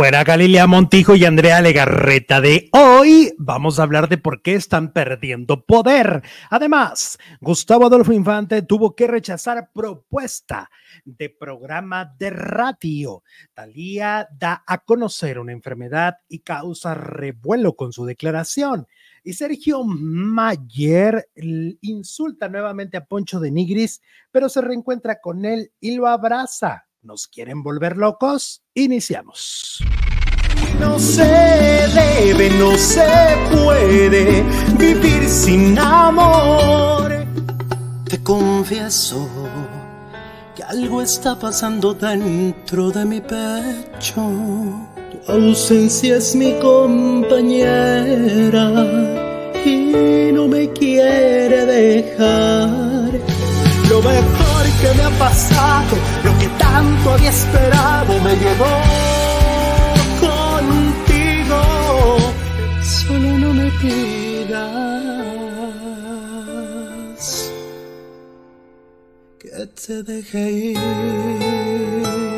[0.00, 4.94] Fuera Galilea Montijo y Andrea Legarreta de hoy vamos a hablar de por qué están
[4.94, 6.22] perdiendo poder.
[6.48, 10.70] Además, Gustavo Adolfo Infante tuvo que rechazar propuesta
[11.04, 13.22] de programa de radio.
[13.52, 18.86] Talía da a conocer una enfermedad y causa revuelo con su declaración.
[19.22, 21.28] Y Sergio Mayer
[21.82, 26.86] insulta nuevamente a Poncho de Nigris, pero se reencuentra con él y lo abraza.
[27.02, 28.60] ¿Nos quieren volver locos?
[28.74, 29.78] Iniciamos.
[30.78, 33.08] No se debe, no se
[33.50, 34.44] puede
[34.76, 37.10] vivir sin amor.
[38.04, 39.26] Te confieso
[40.54, 44.22] que algo está pasando dentro de mi pecho.
[45.10, 48.68] Tu ausencia es mi compañera
[49.64, 53.10] y no me quiere dejar.
[53.88, 55.96] Lo mejor que me ha pasado,
[56.70, 58.74] tanto había esperado, me llevó
[60.26, 61.60] contigo.
[62.82, 64.70] Solo no me pidas
[69.40, 72.29] que te deje ir.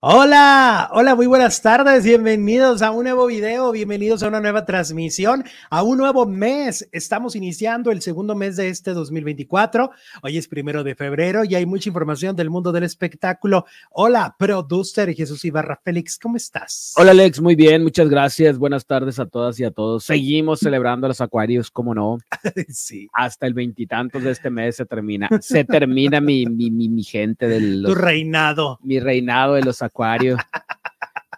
[0.00, 5.42] Hola, hola, muy buenas tardes, bienvenidos a un nuevo video, bienvenidos a una nueva transmisión,
[5.70, 6.86] a un nuevo mes.
[6.92, 9.90] Estamos iniciando el segundo mes de este 2024.
[10.22, 13.64] Hoy es primero de febrero y hay mucha información del mundo del espectáculo.
[13.90, 16.92] Hola, producer Jesús Ibarra Félix, ¿cómo estás?
[16.98, 18.58] Hola Alex, muy bien, muchas gracias.
[18.58, 20.04] Buenas tardes a todas y a todos.
[20.04, 22.18] Seguimos celebrando los acuarios, ¿cómo no?
[22.68, 23.08] sí.
[23.14, 27.48] Hasta el veintitantos de este mes se termina, se termina mi, mi, mi, mi gente
[27.48, 27.82] del...
[27.82, 28.78] Tu reinado.
[28.82, 30.36] Mi reinado de los acuarios Acuario.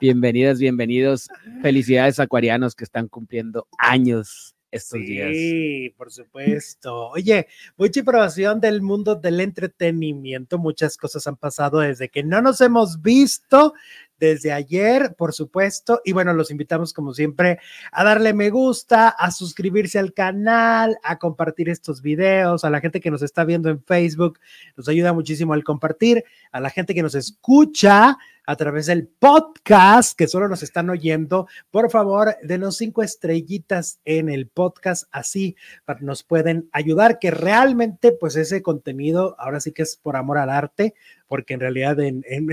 [0.00, 1.28] Bienvenidas, bienvenidos.
[1.62, 5.30] Felicidades acuarianos que están cumpliendo años estos días.
[5.32, 7.08] Sí, por supuesto.
[7.08, 10.58] Oye, mucha información del mundo del entretenimiento.
[10.58, 13.74] Muchas cosas han pasado desde que no nos hemos visto
[14.18, 16.00] desde ayer, por supuesto.
[16.04, 17.58] Y bueno, los invitamos como siempre
[17.92, 23.00] a darle me gusta, a suscribirse al canal, a compartir estos videos, a la gente
[23.00, 24.38] que nos está viendo en Facebook,
[24.76, 30.16] nos ayuda muchísimo al compartir, a la gente que nos escucha a través del podcast,
[30.16, 35.54] que solo nos están oyendo, por favor, denos cinco estrellitas en el podcast, así
[36.00, 40.48] nos pueden ayudar, que realmente, pues ese contenido, ahora sí que es por amor al
[40.48, 40.94] arte,
[41.26, 42.50] porque en realidad en, en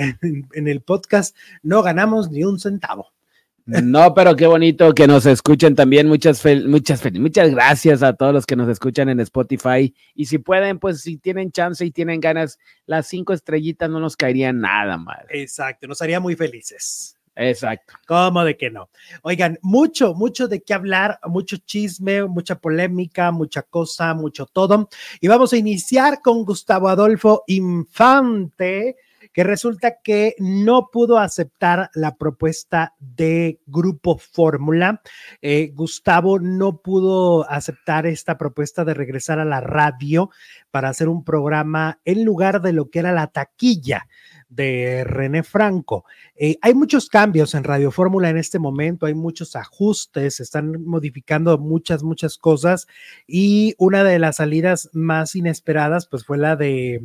[0.68, 1.34] el podcast
[1.64, 3.15] no ganamos ni un centavo.
[3.66, 6.08] No, pero qué bonito que nos escuchen también.
[6.08, 9.94] Muchas, muchas, muchas gracias a todos los que nos escuchan en Spotify.
[10.14, 14.16] Y si pueden, pues si tienen chance y tienen ganas, las cinco estrellitas no nos
[14.16, 15.26] caerían nada mal.
[15.30, 17.18] Exacto, nos haría muy felices.
[17.36, 17.96] Exacto.
[18.08, 18.90] ¿Cómo de que no?
[19.24, 24.90] Oigan, mucho, mucho de qué hablar, mucho chisme, mucha polémica, mucha cosa, mucho todo.
[25.20, 28.96] Y vamos a iniciar con Gustavo Adolfo Infante
[29.34, 35.02] que resulta que no pudo aceptar la propuesta de Grupo Fórmula.
[35.42, 40.30] Eh, Gustavo no pudo aceptar esta propuesta de regresar a la radio
[40.72, 44.08] para hacer un programa en lugar de lo que era la taquilla
[44.50, 46.06] de René Franco.
[46.36, 50.84] Eh, hay muchos cambios en Radio Fórmula en este momento, hay muchos ajustes, se están
[50.86, 52.88] modificando muchas, muchas cosas
[53.28, 57.02] y una de las salidas más inesperadas pues fue la de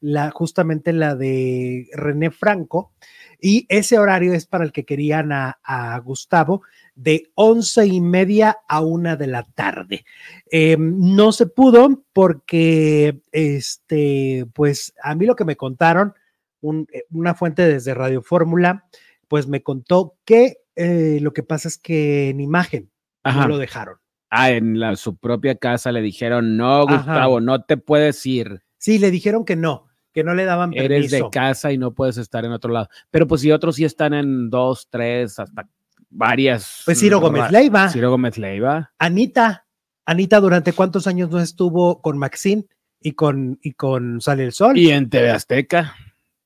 [0.00, 2.92] la, justamente la de René Franco,
[3.40, 6.62] y ese horario es para el que querían a, Gustavo
[6.94, 10.04] de once y media a una de la tarde.
[10.50, 16.14] Eh, no se pudo porque, este, pues a mí lo que me contaron,
[16.62, 18.84] eh, una fuente desde Radio Fórmula,
[19.28, 22.90] pues me contó que eh, lo que pasa es que en imagen
[23.24, 23.96] no lo dejaron.
[24.30, 28.62] Ah, en la, su propia casa le dijeron, no, Gustavo, no te puedes ir.
[28.78, 30.92] Sí, le dijeron que no, que no le daban permiso.
[30.92, 32.88] Eres de casa y no puedes estar en otro lado.
[33.10, 35.68] Pero pues si otros sí están en dos, tres, hasta
[36.10, 36.82] varias.
[36.84, 37.88] Pues Ciro Gómez Leiva.
[37.88, 38.92] Ciro Gómez Leiva.
[38.98, 39.66] Anita.
[40.04, 42.66] Anita, ¿durante cuántos años no estuvo con Maxine
[43.00, 44.76] y con, y con Sale el Sol?
[44.76, 45.94] Y en TV Azteca.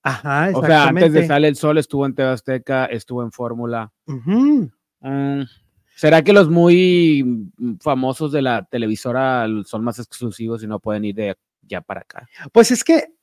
[0.03, 0.59] Ajá, exactamente.
[0.59, 3.91] O sea, antes de Sale el Sol estuvo en TV Azteca, estuvo en Fórmula.
[4.05, 4.65] Mm,
[5.97, 7.51] ¿Será que los muy
[7.81, 12.29] famosos de la televisora son más exclusivos y no pueden ir de ya para acá?
[12.53, 13.14] Pues es que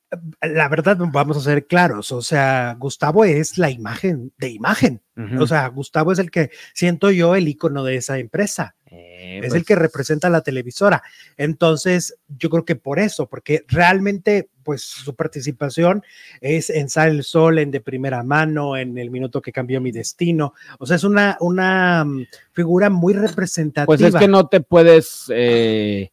[0.42, 5.00] la verdad, vamos a ser claros, o sea, Gustavo es la imagen de imagen,
[5.38, 9.44] o sea, Gustavo es el que siento yo el icono de esa empresa, eh, es
[9.46, 11.02] el pues que representa la televisora.
[11.38, 16.02] Entonces, yo creo que por eso, porque realmente, pues su participación
[16.42, 19.92] es en Sal el Sol, en De Primera Mano, en El Minuto que Cambió Mi
[19.92, 23.86] Destino, o sea, es una, una mm, figura muy representativa.
[23.86, 25.24] Pues es que no te puedes...
[25.30, 26.10] Eh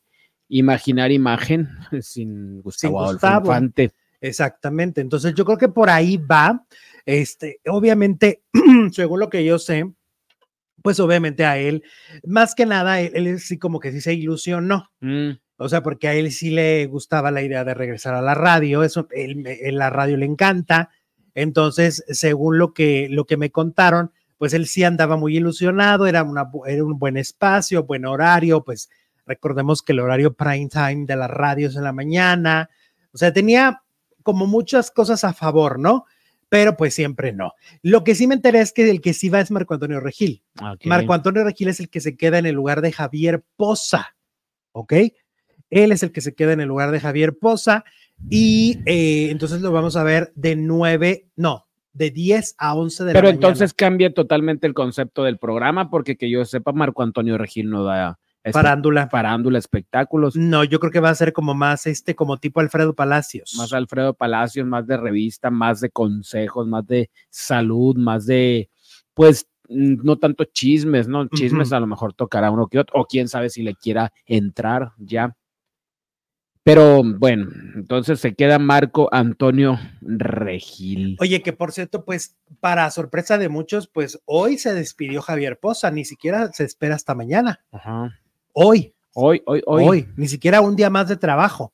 [0.49, 1.69] imaginar imagen
[2.01, 3.93] sin Gustavo, Infante.
[4.19, 4.99] Exactamente.
[4.99, 6.65] Entonces yo creo que por ahí va.
[7.05, 8.43] Este, obviamente,
[8.91, 9.89] según lo que yo sé,
[10.83, 11.83] pues obviamente a él,
[12.23, 14.91] más que nada, él, él sí como que sí se ilusionó.
[14.99, 18.35] Mm, O sea, porque a él sí le gustaba la idea de regresar a la
[18.35, 20.89] radio, eso, él, él la radio le encanta.
[21.33, 26.23] Entonces, según lo que, lo que me contaron, pues él sí andaba muy ilusionado, era,
[26.23, 28.89] una, era un buen espacio, buen horario, pues
[29.29, 32.69] recordemos que el horario prime time de la radio es en la mañana,
[33.13, 33.83] o sea, tenía
[34.23, 36.05] como muchas cosas a favor, ¿no?
[36.49, 37.53] Pero pues siempre no.
[37.83, 40.41] Lo que sí me enteré es que el que sí va es Marco Antonio Regil.
[40.83, 44.15] Marco Antonio Regil es el que se queda en el lugar de Javier Poza,
[44.71, 44.93] ¿ok?
[45.69, 47.83] Él es el que se queda en el lugar de Javier Poza
[48.29, 53.13] y eh, entonces lo vamos a ver de 9, no, de 10 a 11 de
[53.13, 53.35] Pero la mañana.
[53.35, 57.83] entonces cambia totalmente el concepto del programa, porque que yo sepa, Marco Antonio Regil no
[57.83, 58.17] da
[58.49, 59.07] espe- Farándula.
[59.09, 60.35] farándula, espectáculos.
[60.35, 63.55] No, yo creo que va a ser como más este, como tipo Alfredo Palacios.
[63.57, 68.69] Más Alfredo Palacios, más de revista, más de consejos, más de salud, más de,
[69.13, 71.27] pues, no tanto chismes, ¿no?
[71.27, 74.93] Chismes a lo mejor tocará uno que otro, o quién sabe si le quiera entrar
[74.97, 75.35] ya.
[76.63, 81.15] Pero bueno, entonces se queda Marco Antonio Regil.
[81.19, 85.89] Oye, que por cierto, pues para sorpresa de muchos, pues hoy se despidió Javier Poza,
[85.89, 87.61] ni siquiera se espera hasta mañana.
[87.71, 88.19] Ajá.
[88.53, 89.83] Hoy, Hoy, hoy, hoy.
[89.87, 91.73] hoy, ni siquiera un día más de trabajo.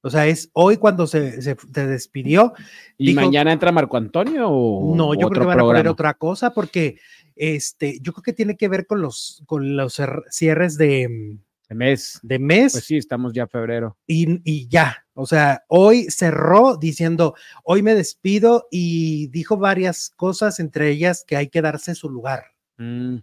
[0.00, 2.52] O sea, es hoy cuando se, se, se despidió.
[2.96, 6.14] ¿Y dijo- mañana entra Marco Antonio o No, yo creo que van a poner otra
[6.14, 6.98] cosa porque
[7.34, 10.00] este, yo creo que tiene que ver con los, con los
[10.30, 11.38] cierres de,
[11.68, 12.20] De mes.
[12.22, 13.98] de mes Pues sí, estamos ya febrero.
[14.06, 15.04] y, y ya.
[15.14, 17.34] O sea, hoy cerró diciendo,
[17.64, 22.44] hoy me despido y dijo varias cosas, entre ellas que hay que darse su lugar.
[22.76, 23.16] Mm,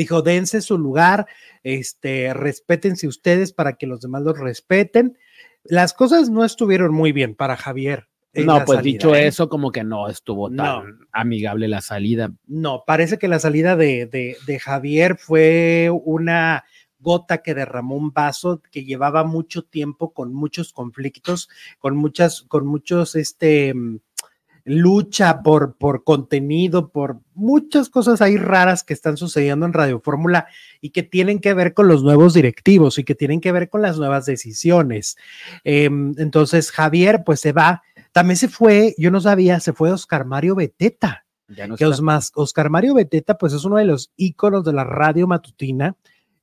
[0.00, 1.26] Dijo, dense su lugar,
[1.62, 5.18] este, respétense ustedes para que los demás los respeten.
[5.62, 8.08] Las cosas no estuvieron muy bien para Javier.
[8.32, 9.26] No, pues salida, dicho ¿eh?
[9.26, 10.84] eso, como que no estuvo tan No.
[11.12, 12.32] amigable la salida.
[12.46, 16.64] No, parece que la salida de, de, de Javier fue una
[16.98, 22.66] gota que derramó un vaso que llevaba mucho tiempo con muchos conflictos, con muchas, con
[22.66, 23.74] muchos, este,
[24.70, 30.46] lucha por, por contenido, por muchas cosas ahí raras que están sucediendo en Radio Fórmula
[30.80, 33.82] y que tienen que ver con los nuevos directivos y que tienen que ver con
[33.82, 35.16] las nuevas decisiones.
[35.64, 37.82] Em, entonces, Javier, pues se va.
[38.12, 41.96] También se fue, yo no sabía, se fue Oscar Mario Beteta Ya no que está.
[41.96, 45.96] Osmas- Oscar Mario Beteta, pues es uno de los íconos de la radio matutina,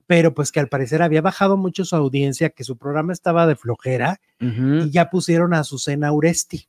[0.06, 3.56] pero pues que al parecer había bajado mucho su audiencia, que su programa estaba de
[3.56, 4.20] flojera
[4.86, 6.68] y ya pusieron a Azucena Uresti.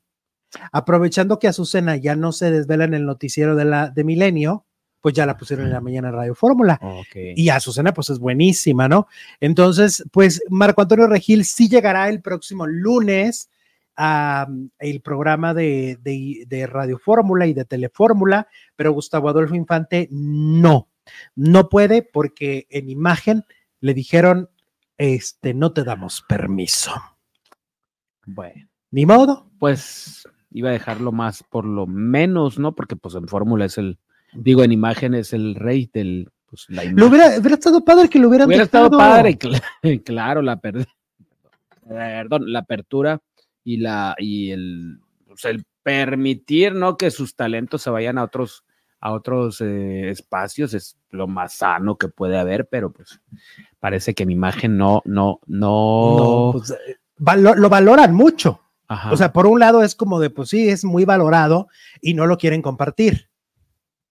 [0.73, 4.65] Aprovechando que Azucena ya no se desvela en el noticiero de la de Milenio,
[5.01, 6.81] pues ya la pusieron en la mañana en Radio Fórmula.
[7.37, 9.07] Y Azucena, pues es buenísima, ¿no?
[9.41, 13.51] Entonces, pues Marco Antonio Regil sí llegará el próximo lunes
[13.97, 19.55] a mm, el programa de, de, de Radio Fórmula y de Telefórmula, pero Gustavo Adolfo
[19.55, 20.89] Infante no,
[21.37, 23.45] no puede porque en imagen
[23.81, 24.51] le dijeron,
[24.97, 26.93] este, no te damos permiso.
[28.27, 29.49] Bueno, Ni modo.
[29.59, 32.75] pues iba a dejarlo más por lo menos, ¿no?
[32.75, 33.99] Porque pues en fórmula es el,
[34.33, 38.19] digo, en imagen es el rey del, pues la Lo hubiera, hubiera estado padre que
[38.19, 39.11] lo hubieran Hubiera estado dejado.
[39.11, 40.87] padre, cl- claro, la per-
[41.87, 43.21] perdón, la apertura
[43.65, 46.97] y la y el, pues, el permitir, ¿no?
[46.97, 48.65] Que sus talentos se vayan a otros
[49.01, 53.21] a otros eh, espacios es lo más sano que puede haber, pero pues
[53.79, 56.17] parece que mi imagen no, no, no.
[56.19, 58.61] No, pues, eh, valo- lo valoran mucho.
[58.89, 59.13] Ajá.
[59.13, 61.69] O sea, por un lado es como de, pues sí, es muy valorado
[62.01, 63.29] y no lo quieren compartir,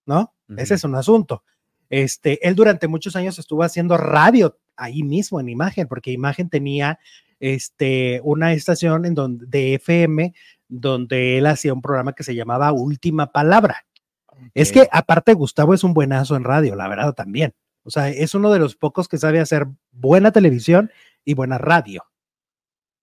[0.05, 0.33] ¿no?
[0.55, 1.43] Ese es un asunto.
[1.89, 6.99] Este, él durante muchos años estuvo haciendo radio ahí mismo en Imagen, porque Imagen tenía
[7.39, 10.33] este, una estación en donde, de FM
[10.69, 13.85] donde él hacía un programa que se llamaba Última Palabra.
[14.53, 17.55] Es que aparte Gustavo es un buenazo en radio, la verdad también.
[17.83, 20.91] O sea, es uno de los pocos que sabe hacer buena televisión
[21.25, 22.05] y buena radio.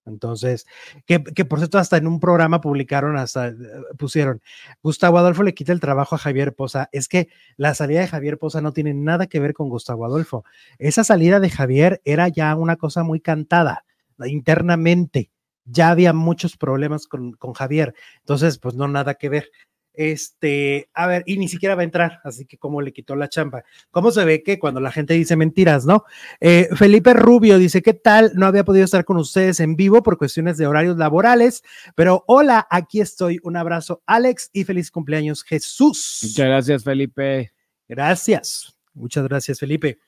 [0.06, 0.66] Entonces,
[1.06, 3.54] que, que por cierto, hasta en un programa publicaron, hasta eh,
[3.98, 4.42] pusieron,
[4.82, 6.88] Gustavo Adolfo le quita el trabajo a Javier Poza.
[6.92, 10.44] Es que la salida de Javier Poza no tiene nada que ver con Gustavo Adolfo.
[10.78, 13.84] Esa salida de Javier era ya una cosa muy cantada
[14.26, 15.30] internamente.
[15.64, 17.94] Ya había muchos problemas con, con Javier.
[18.20, 19.50] Entonces, pues no, nada que ver.
[19.94, 23.28] Este, a ver, y ni siquiera va a entrar, así que cómo le quitó la
[23.28, 23.62] chamba.
[23.92, 26.04] ¿Cómo se ve que cuando la gente dice mentiras, no?
[26.40, 28.32] Eh, Felipe Rubio dice, ¿qué tal?
[28.34, 31.62] No había podido estar con ustedes en vivo por cuestiones de horarios laborales,
[31.94, 33.38] pero hola, aquí estoy.
[33.44, 36.20] Un abrazo, Alex, y feliz cumpleaños, Jesús.
[36.22, 37.52] Muchas gracias, Felipe.
[37.88, 38.76] Gracias.
[38.94, 39.98] Muchas gracias, Felipe.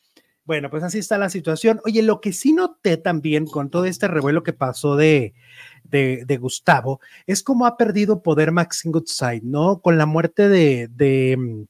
[0.46, 1.80] Bueno, pues así está la situación.
[1.84, 5.34] Oye, lo que sí noté también con todo este revuelo que pasó de,
[5.90, 9.80] de, de Gustavo, es como ha perdido poder Maxine Goodside, ¿no?
[9.80, 11.64] Con la muerte de, de mm,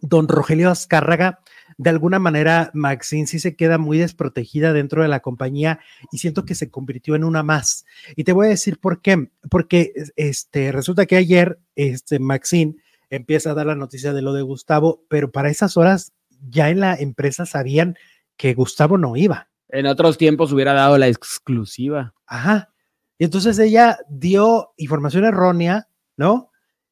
[0.00, 1.40] don Rogelio Azcárraga,
[1.76, 5.80] de alguna manera Maxine sí se queda muy desprotegida dentro de la compañía
[6.12, 7.84] y siento que se convirtió en una más.
[8.16, 12.76] Y te voy a decir por qué, porque este, resulta que ayer este, Maxine
[13.10, 16.12] empieza a dar la noticia de lo de Gustavo, pero para esas horas
[16.48, 17.96] ya en la empresa sabían
[18.36, 19.48] que Gustavo no iba.
[19.68, 22.14] En otros tiempos hubiera dado la exclusiva.
[22.26, 22.73] Ajá.
[23.24, 26.50] Y entonces ella dio información errónea, ¿no?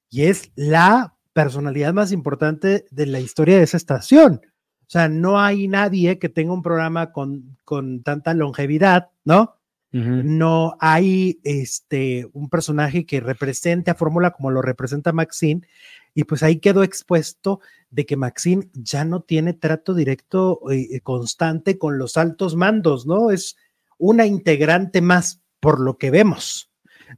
[0.09, 4.41] Y es la personalidad más importante de la historia de esa estación.
[4.81, 9.57] O sea, no hay nadie que tenga un programa con, con tanta longevidad, ¿no?
[9.91, 15.69] No hay este, un personaje que represente a Fórmula como lo representa Maxine.
[16.15, 17.61] Y pues ahí quedó expuesto
[17.91, 23.31] de que Maxine ya no tiene trato directo y constante con los altos mandos, ¿no?
[23.31, 23.59] Es
[23.99, 26.69] una integrante más por lo que vemos.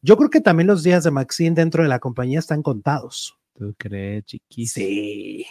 [0.03, 3.39] Yo creo que también los días de Maxine dentro de la compañía están contados.
[3.55, 4.73] ¿Tú crees, chiquis?
[4.73, 5.47] Sí,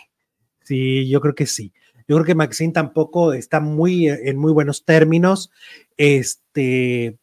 [0.62, 1.73] sí, yo creo que sí.
[2.07, 5.50] Yo creo que Maxine tampoco está muy en muy buenos términos.
[5.97, 7.17] Este,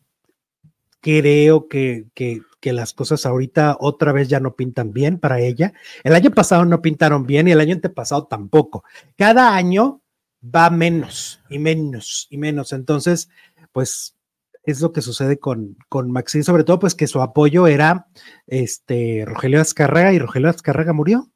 [1.01, 5.73] creo que, que, que, las cosas ahorita otra vez ya no pintan bien para ella.
[6.03, 8.83] El año pasado no pintaron bien y el año antepasado tampoco.
[9.17, 10.03] Cada año
[10.43, 12.73] va menos y menos y menos.
[12.73, 13.29] Entonces,
[13.71, 14.17] pues
[14.63, 18.07] es lo que sucede con, con Maxine, sobre todo pues que su apoyo era
[18.47, 21.31] este Rogelio Azcárraga y Rogelio Azcárraga murió.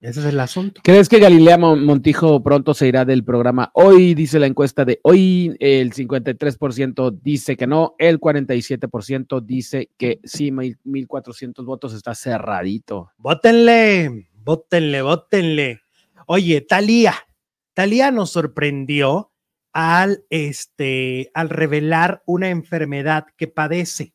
[0.00, 0.82] Ese es el asunto.
[0.84, 3.70] ¿Crees que Galilea Montijo pronto se irá del programa?
[3.72, 10.20] Hoy dice la encuesta de hoy, el 53% dice que no, el 47% dice que
[10.22, 13.10] sí, 1400 votos está cerradito.
[13.16, 15.80] Vótenle, vótenle, vótenle.
[16.26, 17.14] Oye, Talía,
[17.72, 19.32] Talía nos sorprendió
[19.78, 24.14] al, este, al revelar una enfermedad que padece.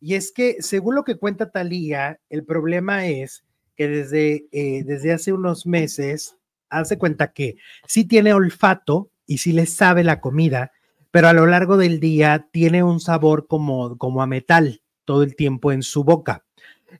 [0.00, 3.44] Y es que, según lo que cuenta Talía, el problema es
[3.76, 6.36] que desde, eh, desde hace unos meses
[6.68, 10.72] hace cuenta que sí tiene olfato y sí le sabe la comida,
[11.12, 15.36] pero a lo largo del día tiene un sabor como, como a metal todo el
[15.36, 16.44] tiempo en su boca.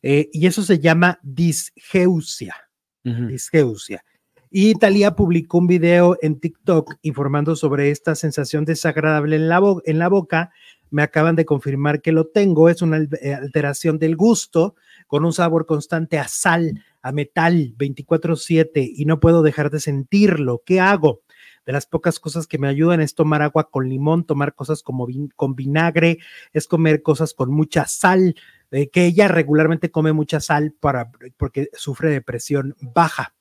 [0.02, 2.54] Eh, y eso se llama disgeusia.
[3.02, 4.04] Disgeusia.
[4.50, 9.98] Y Talía publicó un video en TikTok informando sobre esta sensación desagradable en la, en
[9.98, 10.52] la boca.
[10.90, 12.70] Me acaban de confirmar que lo tengo.
[12.70, 14.74] Es una eh, alteración del gusto
[15.06, 20.62] con un sabor constante a sal, a metal, 24/7 y no puedo dejar de sentirlo.
[20.64, 21.20] ¿Qué hago?
[21.66, 25.06] De las pocas cosas que me ayudan es tomar agua con limón, tomar cosas como
[25.36, 26.18] con vinagre,
[26.54, 28.34] es comer cosas con mucha sal,
[28.70, 33.34] eh, que ella regularmente come mucha sal para, porque sufre de presión baja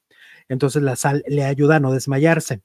[0.49, 2.61] entonces la sal le ayuda a no desmayarse.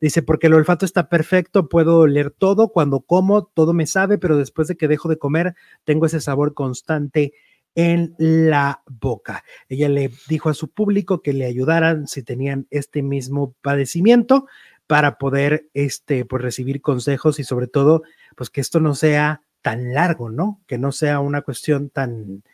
[0.00, 4.36] Dice, porque el olfato está perfecto, puedo oler todo, cuando como, todo me sabe, pero
[4.36, 7.32] después de que dejo de comer, tengo ese sabor constante
[7.74, 9.44] en la boca.
[9.68, 14.46] Ella le dijo a su público que le ayudaran si tenían este mismo padecimiento
[14.86, 18.02] para poder este, pues, recibir consejos y sobre todo,
[18.36, 20.60] pues que esto no sea tan largo, ¿no?
[20.66, 22.44] Que no sea una cuestión tan,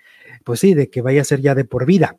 [0.44, 2.18] pues sí, de que vaya a ser ya de por vida.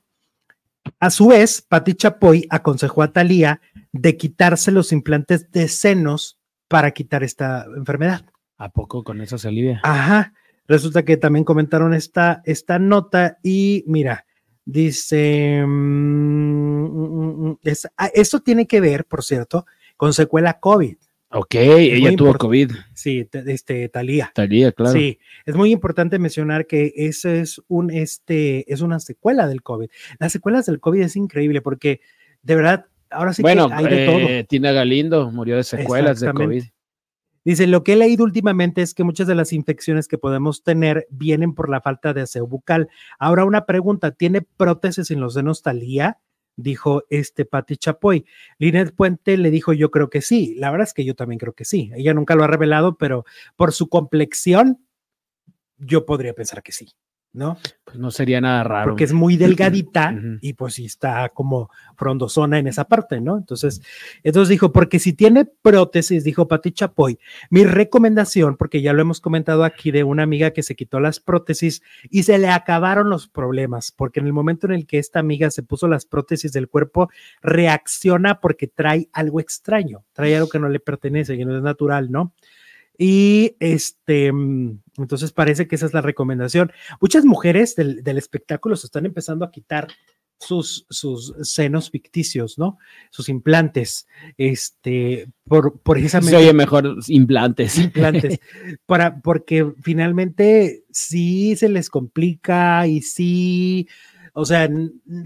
[1.00, 3.62] A su vez, Patti Chapoy aconsejó a Talía
[3.92, 8.26] de quitarse los implantes de senos para quitar esta enfermedad.
[8.58, 9.82] ¿A poco con eso se alivia?
[9.84, 10.34] Ajá.
[10.68, 14.26] Resulta que también comentaron esta, esta nota y mira,
[14.66, 17.58] dice, mm, mm, mm,
[17.98, 19.66] ah, esto tiene que ver, por cierto,
[19.98, 20.96] con secuela COVID.
[21.36, 22.72] Ok, ella tuvo COVID.
[22.94, 24.32] Sí, este, Talía.
[24.36, 24.94] Talía, claro.
[24.94, 29.90] Sí, es muy importante mencionar que eso es un, este, es una secuela del COVID.
[30.20, 32.02] Las secuelas del COVID es increíble porque,
[32.44, 34.20] de verdad, ahora sí bueno, que hay de todo.
[34.20, 36.64] Eh, Tina Galindo murió de secuelas de COVID.
[37.46, 41.08] Dice, lo que he leído últimamente es que muchas de las infecciones que podemos tener
[41.10, 42.90] vienen por la falta de aseo bucal.
[43.20, 46.20] Ahora una pregunta, ¿tiene prótesis en los senos Talía?
[46.56, 48.26] Dijo este Patti Chapoy.
[48.58, 50.56] Linet Puente le dijo, yo creo que sí.
[50.58, 51.92] La verdad es que yo también creo que sí.
[51.96, 54.86] Ella nunca lo ha revelado, pero por su complexión,
[55.78, 56.90] yo podría pensar que sí.
[57.34, 57.58] ¿No?
[57.84, 58.92] Pues no sería nada raro.
[58.92, 63.38] Porque es muy delgadita y pues sí está como frondosona en esa parte, ¿no?
[63.38, 63.82] Entonces,
[64.24, 69.20] entonces dijo, porque si tiene prótesis, dijo Pati Chapoy, mi recomendación, porque ya lo hemos
[69.20, 73.28] comentado aquí de una amiga que se quitó las prótesis y se le acabaron los
[73.28, 76.70] problemas, porque en el momento en el que esta amiga se puso las prótesis del
[76.70, 77.10] cuerpo,
[77.42, 82.12] reacciona porque trae algo extraño, trae algo que no le pertenece, que no es natural,
[82.12, 82.34] ¿no?
[82.98, 86.72] Y este, mm, entonces parece que esa es la recomendación.
[87.02, 89.88] Muchas mujeres del, espectáculo se están empezando a quitar
[90.40, 92.78] sus, sus senos ficticios, ¿no?
[93.10, 94.08] Sus implantes,
[94.38, 96.32] este, por precisamente.
[96.32, 97.78] Se oye mejor implantes.
[97.78, 98.40] Implantes,
[98.86, 103.88] para, porque finalmente sí se les complica y sí,
[104.34, 104.70] o sea,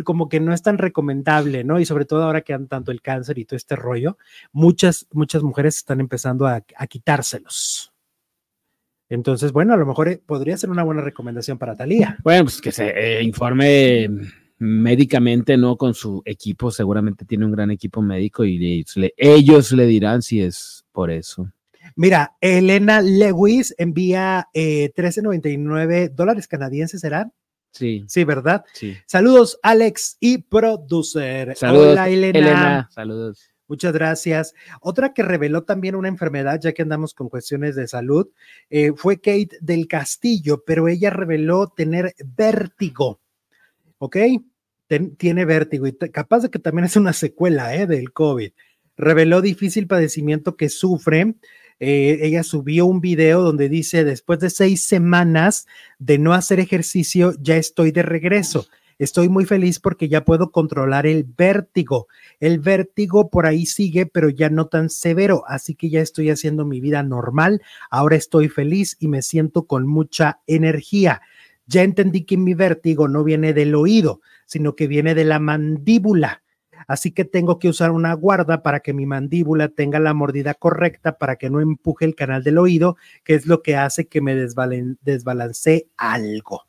[0.04, 1.80] como que no es tan recomendable, ¿no?
[1.80, 4.18] Y sobre todo ahora que han tanto el cáncer y todo este rollo,
[4.52, 7.94] muchas, muchas mujeres están empezando a, a quitárselos.
[9.10, 12.18] Entonces, bueno, a lo mejor eh, podría ser una buena recomendación para Talía.
[12.24, 14.10] Bueno, pues que se eh, informe
[14.60, 15.78] médicamente, ¿no?
[15.78, 20.42] Con su equipo, seguramente tiene un gran equipo médico y le, ellos le dirán si
[20.42, 21.52] es por eso.
[21.96, 27.32] Mira, Elena Lewis envía eh, 13.99 dólares canadienses, ¿serán?
[27.78, 28.04] Sí.
[28.08, 28.66] Sí, ¿verdad?
[28.74, 28.96] Sí.
[29.06, 31.56] Saludos, Alex y producer.
[31.56, 32.40] Saludos, Hola, Elena.
[32.40, 32.90] Elena.
[32.92, 33.50] Saludos.
[33.70, 34.54] Muchas gracias.
[34.80, 38.28] Otra que reveló también una enfermedad, ya que andamos con cuestiones de salud,
[38.70, 43.20] eh, fue Kate del Castillo, pero ella reveló tener vértigo.
[43.98, 44.16] ¿Ok?
[44.88, 47.88] Ten- tiene vértigo y te- capaz de que también es una secuela ¿eh?
[47.88, 48.52] del COVID.
[48.96, 51.36] Reveló difícil padecimiento que sufre.
[51.80, 55.68] Eh, ella subió un video donde dice, después de seis semanas
[56.00, 58.68] de no hacer ejercicio, ya estoy de regreso.
[59.00, 62.08] Estoy muy feliz porque ya puedo controlar el vértigo.
[62.40, 66.66] El vértigo por ahí sigue, pero ya no tan severo, así que ya estoy haciendo
[66.66, 67.62] mi vida normal.
[67.92, 71.22] Ahora estoy feliz y me siento con mucha energía.
[71.68, 76.42] Ya entendí que mi vértigo no viene del oído, sino que viene de la mandíbula.
[76.88, 81.18] Así que tengo que usar una guarda para que mi mandíbula tenga la mordida correcta
[81.18, 84.36] para que no empuje el canal del oído, que es lo que hace que me
[84.36, 86.62] desbalancee algo.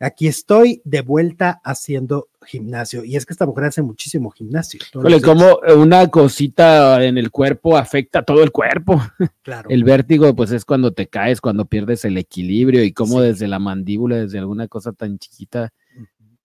[0.00, 3.04] Aquí estoy de vuelta haciendo gimnasio.
[3.04, 4.80] Y es que esta mujer hace muchísimo gimnasio.
[5.22, 9.00] como una cosita en el cuerpo afecta a todo el cuerpo.
[9.42, 9.68] Claro.
[9.68, 13.26] El vértigo, pues es cuando te caes, cuando pierdes el equilibrio y como Sí.
[13.26, 15.70] desde la mandíbula, desde alguna cosa tan chiquita,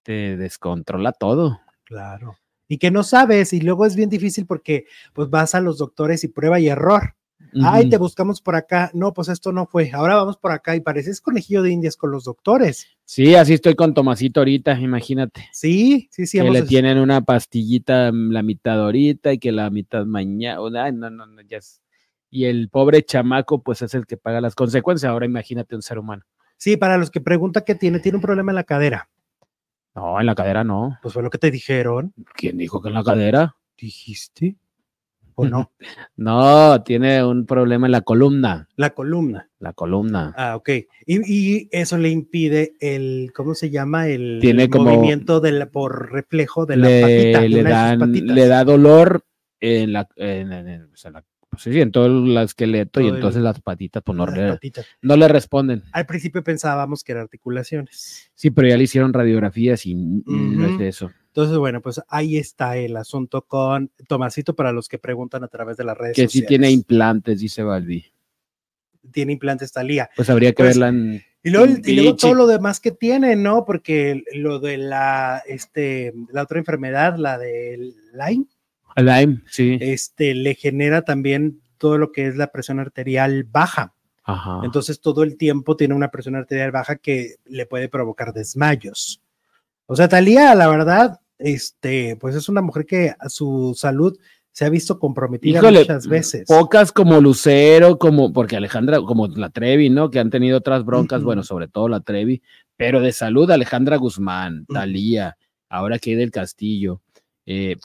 [0.04, 1.62] te descontrola todo.
[1.86, 2.38] Claro.
[2.70, 6.24] Y que no sabes, y luego es bien difícil porque pues vas a los doctores
[6.24, 7.16] y prueba y error.
[7.64, 8.92] Ay, te buscamos por acá.
[8.94, 9.90] No, pues esto no fue.
[9.92, 12.86] Ahora vamos por acá y pareces conejillo de indias con los doctores.
[13.06, 15.50] Sí, así estoy con Tomasito ahorita, imagínate.
[15.52, 16.38] Sí, sí, sí.
[16.38, 20.60] que le tienen una pastillita mm, la mitad ahorita y que la mitad mañana.
[20.84, 21.82] Ay, no, no, no, ya es-
[22.30, 25.10] Y el pobre chamaco, pues es el que paga las consecuencias.
[25.10, 26.22] Ahora imagínate un ser humano.
[26.58, 29.10] Sí, para los que preguntan qué tiene, tiene un problema en la cadera.
[30.00, 30.98] No, en la cadera no.
[31.02, 32.14] Pues fue lo que te dijeron.
[32.36, 33.56] ¿Quién dijo que en la cadera?
[33.78, 34.56] ¿Dijiste?
[35.36, 35.72] ¿O no?
[36.16, 38.68] No, tiene un problema en la columna.
[38.76, 39.50] La columna.
[39.60, 40.34] La columna.
[40.38, 40.70] Ah, ok.
[41.06, 44.08] Y, y eso le impide el, ¿cómo se llama?
[44.08, 47.02] El Tiene como- movimiento de la- por reflejo de la le,
[47.34, 47.48] patita.
[47.48, 49.24] le dan- le da dolor
[49.62, 53.16] en la, en, en- en- en la- pues sí, en todo el esqueleto y el-
[53.16, 54.86] entonces las patitas pues, no, le, patitas.
[55.02, 55.84] no le responden.
[55.92, 58.30] Al principio pensábamos que eran articulaciones.
[58.36, 60.84] Sí, pero ya le hicieron radiografías y no es Ujú.
[60.84, 61.12] eso.
[61.28, 65.78] Entonces, bueno, pues ahí está el asunto con Tomasito para los que preguntan a través
[65.78, 66.48] de las redes Que sí sociales.
[66.48, 68.06] tiene implantes, dice Balbi.
[69.12, 70.10] tiene implantes Talía.
[70.16, 71.24] Pues habría que Pues, verla en.
[71.42, 73.64] Y luego, y todo lo demás que tiene, ¿no?
[73.66, 78.46] Porque lo de la, este, la otra enfermedad, la del Lyme,
[78.96, 79.78] Lyme, sí.
[79.82, 83.94] este, le genera también todo lo que es la presión arterial baja.
[84.24, 84.62] Ajá.
[84.64, 89.22] Entonces todo el tiempo tiene una presión arterial baja que le puede provocar desmayos.
[89.86, 94.18] O sea, Talía, la verdad, este, pues es una mujer que a su salud
[94.52, 96.48] se ha visto comprometida Híjole, muchas veces.
[96.48, 100.10] Pocas como Lucero, como, porque Alejandra, como la Trevi, ¿no?
[100.10, 102.42] Que han tenido otras broncas, bueno, sobre todo la Trevi,
[102.76, 104.66] pero de salud, Alejandra Guzmán.
[104.66, 105.38] Talía,
[105.70, 107.02] ahora que hay del Castillo,
[107.52, 107.76] eh,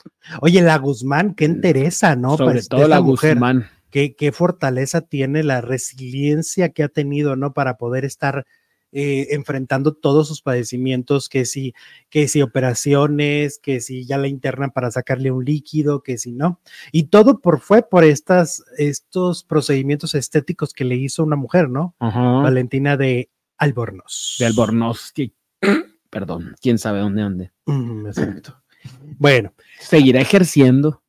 [0.41, 2.37] Oye, la Guzmán, qué interesa, ¿no?
[2.37, 3.67] sobre Pues, todo la mujer, Guzmán.
[3.89, 7.53] Qué, qué fortaleza tiene, la resiliencia que ha tenido, ¿no?
[7.53, 8.45] Para poder estar
[8.91, 11.73] eh, enfrentando todos sus padecimientos, que si,
[12.09, 16.61] que si operaciones, que si ya la internan para sacarle un líquido, que si no.
[16.91, 21.95] Y todo por, fue por estas, estos procedimientos estéticos que le hizo una mujer, ¿no?
[21.99, 22.41] Ajá.
[22.41, 24.35] Valentina de Albornoz.
[24.39, 25.33] De Albornoz, que-
[26.09, 27.51] perdón, quién sabe dónde, dónde.
[27.65, 28.61] Mm, exacto.
[29.17, 31.03] Bueno, ¿Seguirá ejerciendo?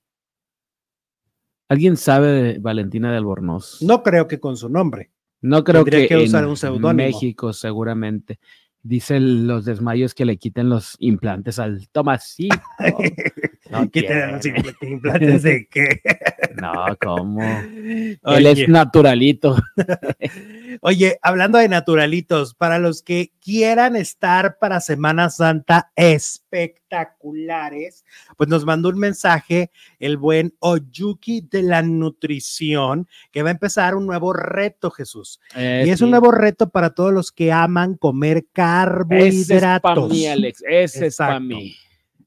[1.69, 3.83] ¿Alguien sabe de Valentina de Albornoz?
[3.83, 5.11] no creo que con su nombre.
[5.41, 6.93] No creo Tendría que, que usar en un seudónimo.
[6.93, 8.39] México seguramente.
[8.83, 12.57] Dicen los desmayos que le quiten los implantes al Tomasito.
[13.71, 14.45] No ¿Qué te dan los
[14.83, 16.01] implantes de qué?
[16.57, 17.43] No, ¿cómo?
[17.43, 19.59] Él es naturalito.
[20.81, 28.07] oye, hablando de naturalitos, para los que quieran estar para Semana Santa espectaculares,
[28.39, 33.95] pues nos mandó un mensaje el buen Oyuki de la nutrición, que va a empezar
[33.95, 35.39] un nuevo reto, Jesús.
[35.55, 36.05] Eh, y es sí.
[36.05, 40.11] un nuevo reto para todos los que aman comer Ese es para carbohidratos.
[40.11, 40.63] mí, Alex.
[40.67, 41.55] Ese es para Exacto.
[41.55, 41.77] mí.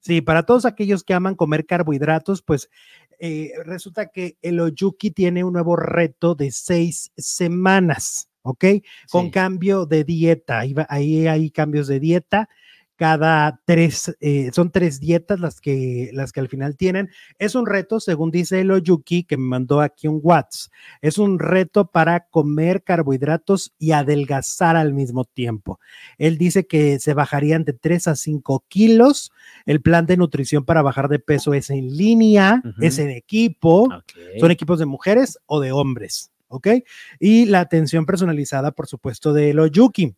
[0.01, 2.69] Sí, para todos aquellos que aman comer carbohidratos, pues
[3.19, 8.65] eh, resulta que el Oyuki tiene un nuevo reto de seis semanas, ¿ok?
[9.12, 9.31] Con Sí.
[9.31, 10.62] cambio de dieta.
[10.88, 12.49] Ahí hay cambios de dieta.
[12.99, 17.09] Cada tres, eh, son tres dietas las que, las que al final tienen.
[17.38, 20.73] Es un reto, según dice el Oyuki, que me mandó aquí un WhatsApp.
[21.01, 25.79] Es un reto para comer carbohidratos y adelgazar al mismo tiempo.
[26.17, 29.31] Él dice que se bajarían de 3 a 5 kilos.
[29.65, 33.88] El plan de nutrición para bajar de peso es en línea, es en equipo.
[34.41, 36.67] Son equipos de mujeres o de hombres, ¿ok?
[37.17, 40.17] Y la atención personalizada, por supuesto, de Loyuki.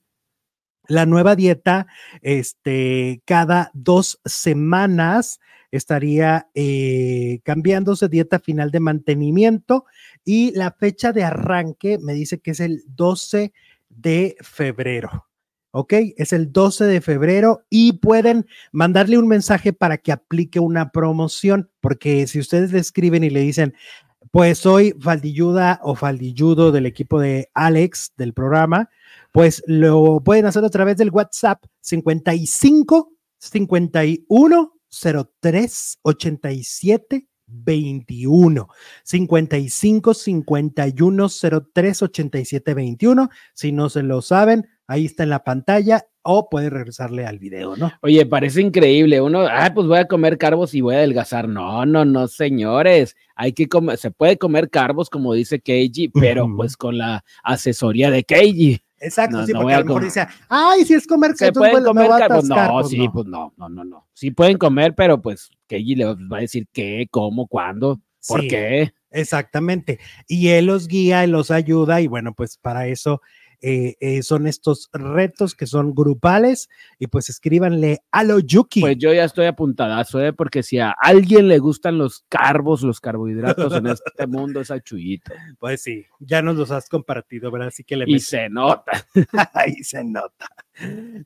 [0.87, 1.87] La nueva dieta,
[2.21, 5.39] este, cada dos semanas
[5.71, 9.85] estaría eh, cambiándose dieta final de mantenimiento
[10.25, 13.53] y la fecha de arranque me dice que es el 12
[13.89, 15.27] de febrero.
[15.73, 15.93] ¿Ok?
[16.17, 21.69] Es el 12 de febrero y pueden mandarle un mensaje para que aplique una promoción,
[21.79, 23.73] porque si ustedes le escriben y le dicen,
[24.31, 28.89] pues soy faldilluda o faldilludo del equipo de Alex del programa,
[29.31, 34.73] pues lo pueden hacer a través del WhatsApp 55 51
[35.39, 38.67] 03 87 21
[39.03, 41.27] 55 51
[41.73, 46.69] 03 87 21 si no se lo saben ahí está en la pantalla o puede
[46.69, 49.21] regresarle al video no Oye, parece increíble.
[49.21, 51.47] Uno, ah, pues voy a comer carbos y voy a adelgazar.
[51.49, 53.15] No, no, no, señores.
[53.35, 58.11] Hay que comer, se puede comer carbos, como dice Keiji, pero pues con la asesoría
[58.11, 58.81] de Keiji.
[59.01, 61.79] Exacto No, sí no porque a lo mejor dice ay si es comer ¿Se pueden
[61.79, 62.45] me comer carbos?
[62.45, 62.67] atascar".
[62.69, 63.11] No, Pues sí, no.
[63.11, 64.07] pues no, no, no, no.
[64.13, 68.47] Sí pueden comer, pero pues Keiji le va a decir qué, cómo, cuándo, por Sí.
[68.47, 68.93] qué.
[69.09, 69.99] Exactamente.
[70.27, 73.21] Y él los guía, él los ayuda y bueno, pues para eso
[73.63, 78.81] eh, eh, son estos retos que son grupales y pues escríbanle a lo Yuki.
[78.81, 80.33] Pues yo ya estoy apuntadazo, ¿eh?
[80.33, 84.79] porque si a alguien le gustan los carbos, los carbohidratos en este mundo, es a
[84.79, 85.31] Chuyito.
[85.59, 87.67] Pues sí, ya nos los has compartido, ¿verdad?
[87.67, 89.05] Así que le Y se nota.
[89.53, 90.47] ahí se nota.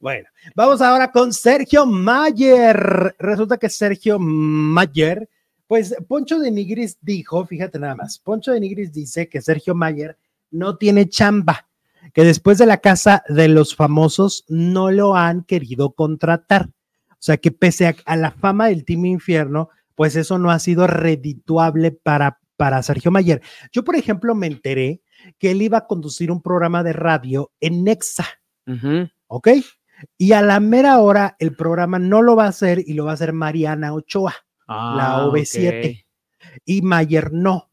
[0.02, 3.16] Bueno, vamos ahora con Sergio Mayer.
[3.18, 5.30] Resulta que Sergio Mayer,
[5.68, 10.18] pues Poncho de Nigris dijo, fíjate nada más, Poncho de Nigris dice que Sergio Mayer
[10.52, 11.68] no tiene chamba,
[12.14, 16.70] que después de la casa de los famosos no lo han querido contratar.
[17.12, 20.60] O sea que pese a, a la fama del Team Infierno, pues eso no ha
[20.60, 23.42] sido redituable para, para Sergio Mayer.
[23.72, 25.02] Yo, por ejemplo, me enteré
[25.40, 28.26] que él iba a conducir un programa de radio en Nexa.
[29.28, 29.48] ¿ok?
[30.18, 33.12] Y a la mera hora el programa no lo va a hacer y lo va
[33.12, 34.34] a hacer Mariana Ochoa
[34.68, 35.80] La Ah, OV7.
[35.80, 36.06] ok.
[36.66, 37.72] y Mayer no.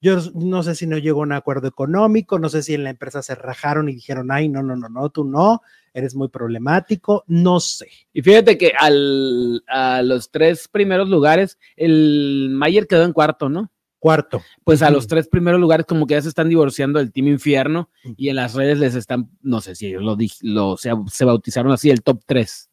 [0.00, 2.90] Yo no sé si no llegó a un acuerdo económico, no sé si en la
[2.90, 5.60] empresa se rajaron y dijeron, ay, no, no, no, no, tú no,
[5.92, 7.88] eres muy problemático, no sé.
[8.12, 13.70] Y fíjate que al, a los tres primeros lugares, el Mayer quedó en cuarto, ¿no?
[13.98, 14.40] Cuarto.
[14.64, 17.90] Pues a los tres primeros lugares como que ya se están divorciando del Team Infierno
[18.16, 21.70] y en las redes les están, no sé si ellos lo, lo se, se bautizaron
[21.70, 22.69] así, el top 3.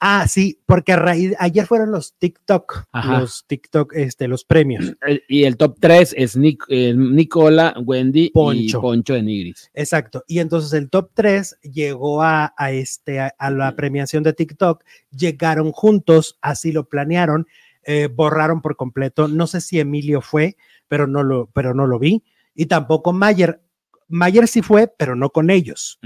[0.00, 3.20] Ah, sí, porque a raíz, ayer fueron los TikTok, Ajá.
[3.20, 4.92] los TikTok, este, los premios.
[5.28, 8.80] y el top 3 es Nic- eh, Nicola, Wendy y Poncho.
[8.80, 9.70] Poncho de Nigris.
[9.74, 10.24] Exacto.
[10.26, 14.84] Y entonces el top 3 llegó a, a este, a, a la premiación de TikTok,
[15.10, 17.46] llegaron juntos, así lo planearon,
[17.84, 19.28] eh, borraron por completo.
[19.28, 20.56] No sé si Emilio fue,
[20.88, 22.22] pero no lo, pero no lo vi.
[22.54, 23.60] Y tampoco Mayer.
[24.10, 25.98] Mayer sí fue, pero no con ellos.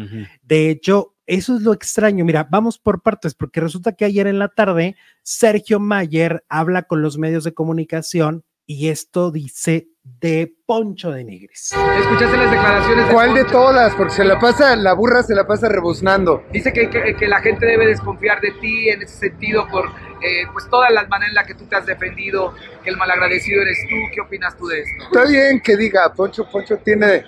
[0.42, 2.24] De hecho, eso es lo extraño.
[2.24, 7.02] Mira, vamos por partes, porque resulta que ayer en la tarde, Sergio Mayer habla con
[7.02, 11.72] los medios de comunicación y esto dice de Poncho de Nigris.
[12.00, 13.94] ¿Escuchaste las declaraciones de ¿Cuál de todas?
[13.94, 16.44] Porque se la pasa, la burra se la pasa rebuznando.
[16.52, 19.86] Dice que, que- que la gente debe desconfiar de ti en ese sentido por
[20.22, 23.62] eh, pues todas las maneras en las que tú te has defendido, que el malagradecido
[23.62, 23.94] eres tú.
[24.14, 25.04] ¿Qué opinas tú de esto?
[25.04, 27.24] Está bien que diga, Poncho, Poncho tiene,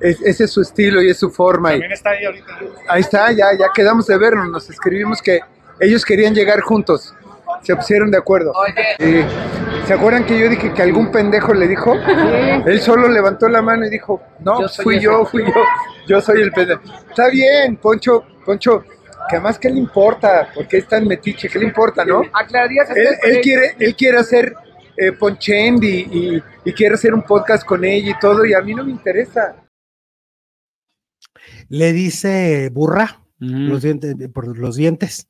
[0.00, 1.74] es- ese es su estilo y es su forma.
[1.74, 2.58] y- está ahí ahorita.
[2.88, 5.40] ahí está, ya, ya quedamos de vernos, nos escribimos que
[5.80, 7.14] ellos querían llegar juntos.
[7.62, 8.52] Se pusieron de acuerdo.
[8.52, 9.24] Oye, Y,
[9.86, 11.94] ¿Se acuerdan que yo dije que algún pendejo le dijo?
[12.66, 15.04] Él solo levantó la mano y dijo, no, Yo soy fui ese.
[15.04, 15.52] yo, fui yo,
[16.06, 16.82] yo soy el pendejo.
[17.08, 18.84] Está bien, Poncho, Poncho,
[19.28, 20.50] que además, ¿qué le importa?
[20.54, 22.22] Porque es tan metiche, ¿qué le importa, no?
[22.32, 24.54] aclararías Él, este él quiere, él quiere hacer
[24.96, 25.88] eh, Ponchend y,
[26.36, 28.90] y- y quiere hacer un podcast con ella y todo, y a mí no me
[28.90, 29.54] interesa.
[31.68, 35.28] Le dice burra, los dientes, por los dientes.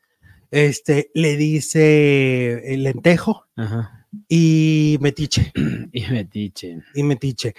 [0.50, 4.06] Este, le dice el lentejo Ajá.
[4.28, 5.52] y metiche,
[5.92, 6.78] Y metiche.
[6.94, 7.54] y metiche.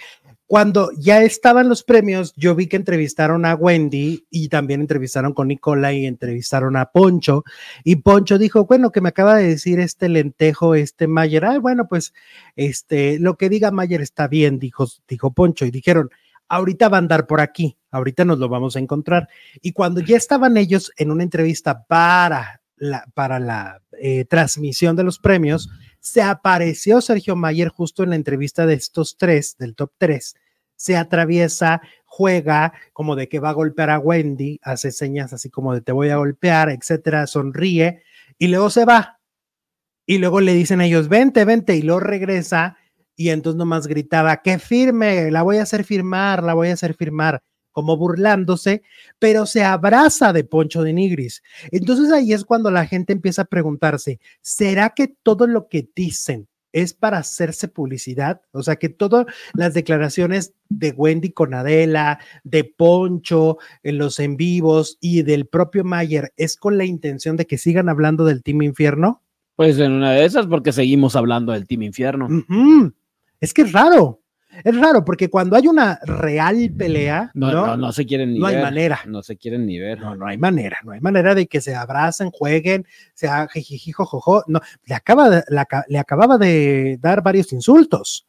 [0.46, 5.46] Cuando ya estaban los premios, yo vi que entrevistaron a Wendy y también entrevistaron con
[5.46, 7.44] Nicola y entrevistaron a Poncho.
[7.84, 11.44] Y Poncho dijo, bueno, que me acaba de decir este lentejo, este Mayer.
[11.44, 12.12] Ah, bueno, pues
[12.56, 15.66] este, lo que diga Mayer está bien, dijo, dijo Poncho.
[15.66, 16.10] Y dijeron,
[16.50, 19.28] ahorita va a andar por aquí, ahorita nos lo vamos a encontrar.
[19.62, 25.04] Y cuando ya estaban ellos en una entrevista para la, para la eh, transmisión de
[25.04, 29.92] los premios, se apareció Sergio Mayer justo en la entrevista de estos tres, del top
[29.96, 30.34] tres,
[30.74, 35.72] se atraviesa, juega como de que va a golpear a Wendy, hace señas así como
[35.72, 38.02] de te voy a golpear, etcétera, sonríe
[38.38, 39.20] y luego se va.
[40.04, 42.76] Y luego le dicen a ellos, vente, vente, y luego regresa
[43.20, 46.94] y entonces nomás gritaba, que firme, la voy a hacer firmar, la voy a hacer
[46.94, 48.80] firmar, como burlándose,
[49.18, 51.42] pero se abraza de Poncho de Nigris.
[51.70, 56.48] Entonces ahí es cuando la gente empieza a preguntarse, ¿será que todo lo que dicen
[56.72, 62.64] es para hacerse publicidad, o sea que todas las declaraciones de Wendy con Adela, de
[62.64, 67.58] Poncho en los en vivos y del propio Mayer es con la intención de que
[67.58, 69.22] sigan hablando del Team Infierno.
[69.56, 72.28] Pues en una de esas, porque seguimos hablando del Team Infierno.
[73.40, 74.20] Es que es raro.
[74.64, 78.46] Es raro porque cuando hay una real pelea, no, no, no, se quieren ni no
[78.46, 78.56] ver.
[78.56, 79.00] hay manera.
[79.06, 80.00] No se quieren ni ver.
[80.00, 80.78] No, no hay manera.
[80.84, 84.44] No hay manera de que se abracen, jueguen, sea jijijijojojo.
[84.48, 88.26] No, le, acaba de, la, le acababa de dar varios insultos.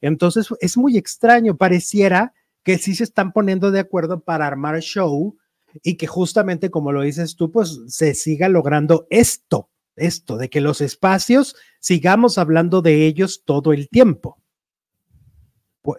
[0.00, 1.56] Entonces es muy extraño.
[1.56, 5.36] Pareciera que sí se están poniendo de acuerdo para armar show
[5.82, 10.60] y que justamente como lo dices tú, pues se siga logrando esto, esto, de que
[10.60, 14.38] los espacios sigamos hablando de ellos todo el tiempo.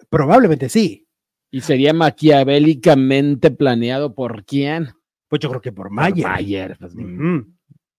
[0.08, 1.06] Probablemente sí.
[1.50, 4.88] Y sería maquiavélicamente planeado por quién?
[5.28, 6.26] Pues yo creo que por Por Mayer.
[6.26, 6.94] Mayer, pues.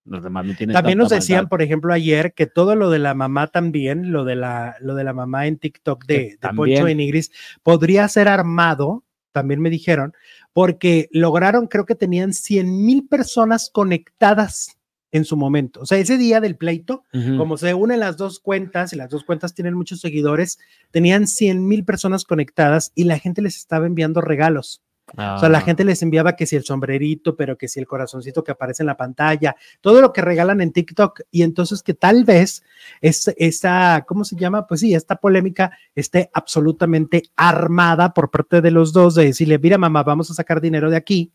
[0.05, 1.49] Los demás no tienen También nos decían, maldad.
[1.49, 5.03] por ejemplo, ayer que todo lo de la mamá también, lo de la, lo de
[5.03, 6.49] la mamá en TikTok de, de.
[6.55, 10.13] Poncho de Nigris, podría ser armado, también me dijeron,
[10.53, 14.76] porque lograron, creo que tenían 100 mil personas conectadas
[15.11, 15.79] en su momento.
[15.81, 17.03] O sea, ese día del pleito,
[17.37, 20.59] como se unen las dos cuentas y las dos cuentas tienen muchos seguidores,
[20.91, 24.81] tenían 100 mil personas conectadas y la gente les estaba enviando regalos.
[25.13, 25.61] O sea, la Ah.
[25.61, 28.87] gente les enviaba que si el sombrerito, pero que si el corazoncito que aparece en
[28.87, 31.21] la pantalla, todo lo que regalan en TikTok.
[31.31, 32.61] Y entonces que tal vez
[32.99, 34.67] es, esta, ¿cómo se llama?
[34.67, 39.77] Pues sí, esta polémica esté absolutamente armada por parte de los dos de decirle, mira
[39.77, 41.31] mamá, vamos a sacar dinero de aquí.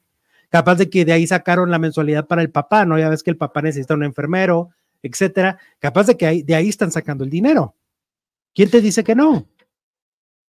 [0.52, 2.98] Capaz de que de ahí sacaron la mensualidad para el papá, ¿no?
[2.98, 4.68] Ya ves que el papá necesita un enfermero,
[5.02, 5.58] etcétera.
[5.78, 7.74] Capaz de que de ahí están sacando el dinero.
[8.54, 9.48] ¿Quién te dice que no?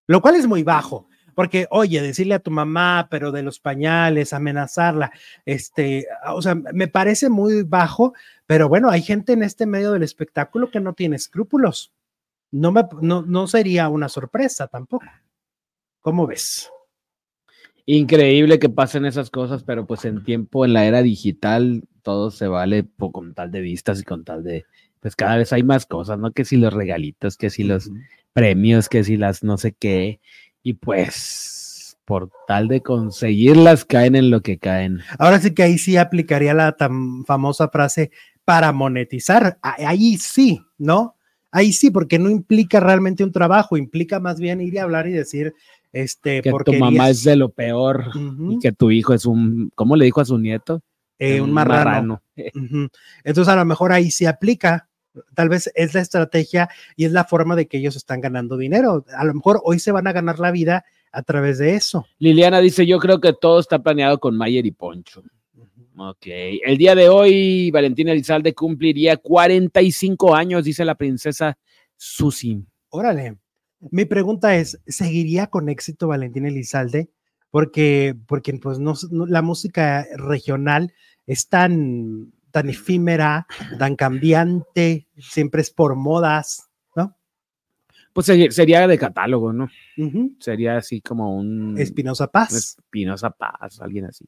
[0.08, 1.10] Lo cual es muy bajo.
[1.36, 5.12] Porque, oye, decirle a tu mamá, pero de los pañales, amenazarla,
[5.46, 8.14] este, o sea, me parece muy bajo,
[8.46, 11.92] pero bueno, hay gente en este medio del espectáculo que no tiene escrúpulos.
[12.52, 15.08] No, me, no, no sería una sorpresa tampoco.
[16.00, 16.72] ¿Cómo ves?
[17.92, 22.48] Increíble que pasen esas cosas, pero pues en tiempo, en la era digital, todo se
[22.48, 24.66] vale con tal de vistas y con tal de,
[25.00, 26.32] pues cada vez hay más cosas, ¿no?
[26.32, 27.90] Que si los regalitos, que si los
[28.32, 30.20] premios, que si las no sé qué,
[30.62, 35.00] y pues por tal de conseguirlas caen en lo que caen.
[35.18, 38.12] Ahora sí que ahí sí aplicaría la tan famosa frase
[38.46, 39.58] para monetizar.
[39.64, 41.16] Ahí sí, ¿no?
[41.52, 45.14] Ahí sí, porque no implica realmente un trabajo, implica más bien ir a hablar y
[45.14, 45.56] decir,
[45.92, 48.12] este, Que tu mamá es de lo peor
[48.50, 50.82] y que tu hijo es un, ¿cómo le dijo a su nieto?
[51.18, 52.22] Eh, un marrano.
[53.24, 54.88] Entonces, a lo mejor ahí sí aplica.
[55.34, 59.06] Tal vez es la estrategia y es la forma de que ellos están ganando dinero.
[59.18, 62.06] A lo mejor hoy se van a ganar la vida a través de eso.
[62.20, 65.24] Liliana dice, yo creo que todo está planeado con Mayer y Poncho.
[65.98, 66.28] Ok.
[66.28, 71.58] El día de hoy, Valentina Elizalde cumpliría 45 años, dice la princesa
[71.98, 72.64] Susi.
[72.90, 73.36] Órale.
[73.92, 77.10] Mi pregunta es, ¿seguiría con éxito Valentín Elizalde?
[77.50, 80.94] Porque, porque pues no, la música regional
[81.26, 83.48] es tan, tan efímera,
[83.80, 86.69] tan cambiante, siempre es por modas.
[88.26, 89.70] Pues sería de catálogo, ¿no?
[90.40, 91.78] Sería así como un...
[91.78, 92.54] Espinosa Paz.
[92.54, 94.26] Espinosa Paz, alguien así.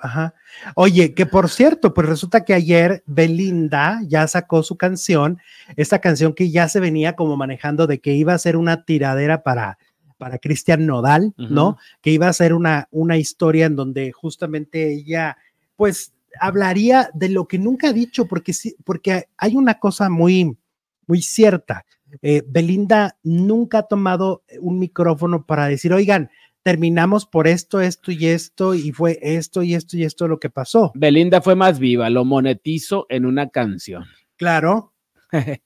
[0.00, 0.32] Ajá.
[0.74, 5.38] Oye, que por cierto, pues resulta que ayer Belinda ya sacó su canción,
[5.76, 9.42] esta canción que ya se venía como manejando de que iba a ser una tiradera
[9.42, 9.76] para,
[10.16, 11.76] para Cristian Nodal, ¿no?
[12.00, 15.36] Que iba a ser una, una historia en donde justamente ella,
[15.76, 20.56] pues, hablaría de lo que nunca ha dicho, porque sí, porque hay una cosa muy,
[21.06, 21.84] muy cierta.
[22.22, 26.30] Eh, Belinda nunca ha tomado un micrófono para decir, oigan,
[26.62, 30.50] terminamos por esto, esto y esto, y fue esto y esto y esto lo que
[30.50, 30.92] pasó.
[30.94, 34.04] Belinda fue más viva, lo monetizo en una canción.
[34.36, 34.94] Claro.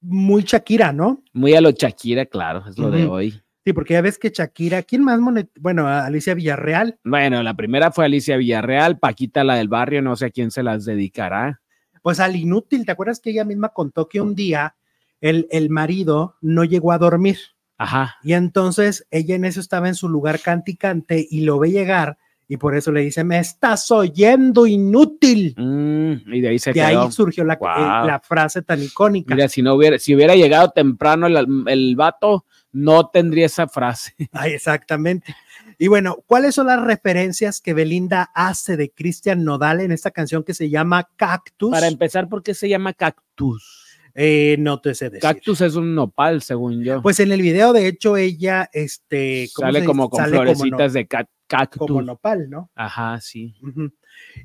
[0.00, 1.24] Muy Shakira, ¿no?
[1.32, 3.42] Muy a lo Shakira, claro, es lo de hoy.
[3.64, 5.50] Sí, porque ya ves que Shakira, ¿quién más monet?
[5.60, 6.98] Bueno, Alicia Villarreal.
[7.04, 10.62] Bueno, la primera fue Alicia Villarreal, Paquita la del barrio, no sé a quién se
[10.62, 11.60] las dedicará.
[12.00, 14.76] Pues al inútil, ¿te acuerdas que ella misma contó que un día
[15.20, 17.38] el, el marido no llegó a dormir?
[17.76, 18.16] Ajá.
[18.22, 22.18] Y entonces ella en eso estaba en su lugar canticante y lo ve llegar
[22.50, 25.54] y por eso le dice, me estás oyendo inútil.
[25.56, 27.02] Mm, y de ahí se de quedó.
[27.04, 27.68] ahí surgió la, Wow.
[27.68, 29.34] eh, la frase tan icónica.
[29.34, 34.14] Mira, si no hubiera, si hubiera llegado temprano el, el vato, no tendría esa frase.
[34.32, 35.36] Ay, exactamente.
[35.78, 40.42] Y bueno, ¿cuáles son las referencias que Belinda hace de Cristian Nodal en esta canción
[40.42, 41.70] que se llama Cactus?
[41.70, 43.84] Para empezar, ¿por qué se llama cactus?
[44.20, 45.20] Eh, no te sé decir.
[45.22, 47.00] Cactus es un nopal, según yo.
[47.02, 50.92] Pues en el video, de hecho, ella este, ¿cómo sale como con Sale como florecitas
[50.92, 51.78] no- de ca- cactus.
[51.86, 52.68] como nopal, ¿no?
[52.74, 53.54] Ajá, sí.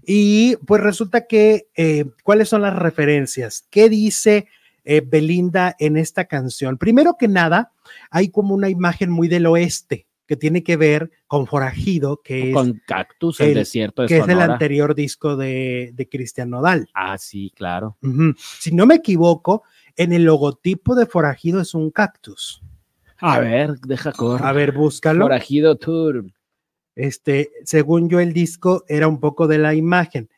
[0.05, 3.67] Y pues resulta que, eh, ¿cuáles son las referencias?
[3.71, 4.47] ¿Qué dice
[4.85, 6.77] eh, Belinda en esta canción?
[6.77, 7.71] Primero que nada,
[8.11, 12.53] hay como una imagen muy del oeste que tiene que ver con Forajido, que es,
[12.53, 16.87] Con cactus, el, el- desierto de que es el anterior disco de, de Cristian Nodal.
[16.93, 17.97] Ah, sí, claro.
[18.59, 19.63] Si no me equivoco,
[19.95, 22.61] en el logotipo de Forajido es un cactus.
[23.17, 24.45] A ver, deja correr.
[24.45, 25.25] A ver, búscalo.
[25.25, 26.25] Forajido Tour.
[26.95, 30.29] Este, según yo, el disco era un poco de la imagen.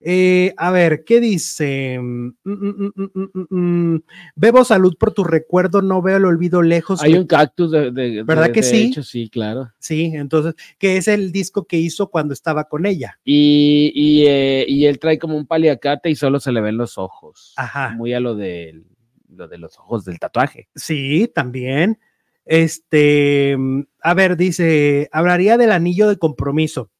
[0.00, 1.98] Eh, a ver, ¿qué dice?
[1.98, 4.02] Mm, mm, mm.
[4.34, 7.02] Bebo salud por tu recuerdo, no veo el olvido lejos.
[7.02, 8.82] Hay un cactus de, de- ¿Verdad de- que de sí?
[8.84, 9.72] hecho, sí, claro.
[9.78, 13.18] Sí, entonces, que es el disco que hizo cuando estaba con ella.
[13.24, 16.98] Y, y, eh, y él trae como un paliacate y solo se le ven los
[16.98, 17.54] ojos.
[17.56, 17.90] Ajá.
[17.96, 18.82] Muy a lo de,
[19.30, 20.68] lo de los ojos del tatuaje.
[20.74, 21.98] Sí, también.
[22.44, 23.56] Este,
[24.02, 26.90] a ver, dice, hablaría del anillo de compromiso.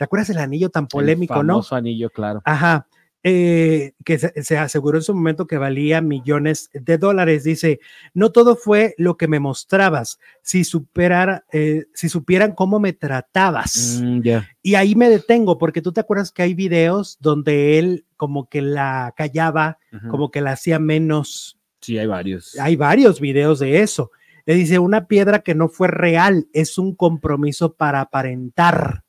[0.00, 1.52] ¿Te acuerdas del anillo tan polémico, el no?
[1.56, 2.40] famoso anillo, claro.
[2.46, 2.86] Ajá.
[3.22, 7.44] eh, que se, se aseguró en su momento que valía millones de dólares.
[7.44, 7.80] Dice,
[8.14, 10.18] no todo fue lo que me mostrabas.
[10.40, 14.00] Si superara, eh, si supieran cómo me tratabas.
[14.02, 14.22] Mm.
[14.62, 18.62] Y ahí me detengo, porque tú te acuerdas que hay videos donde él como que
[18.62, 19.76] la callaba,
[20.08, 21.58] como que la hacía menos.
[21.82, 22.58] Sí, hay varios.
[22.58, 24.12] Hay varios videos de eso.
[24.46, 29.04] Le dice, una piedra que no fue real, es un compromiso para aparentar.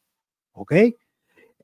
[0.61, 0.73] ¿Ok?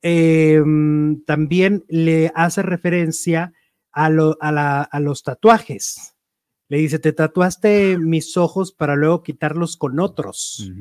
[0.02, 3.54] Eh, mm, también le hace referencia
[3.92, 6.16] a, lo- a la- a los tatuajes.
[6.70, 10.72] Le dice, te tatuaste mis ojos para luego quitarlos con otros.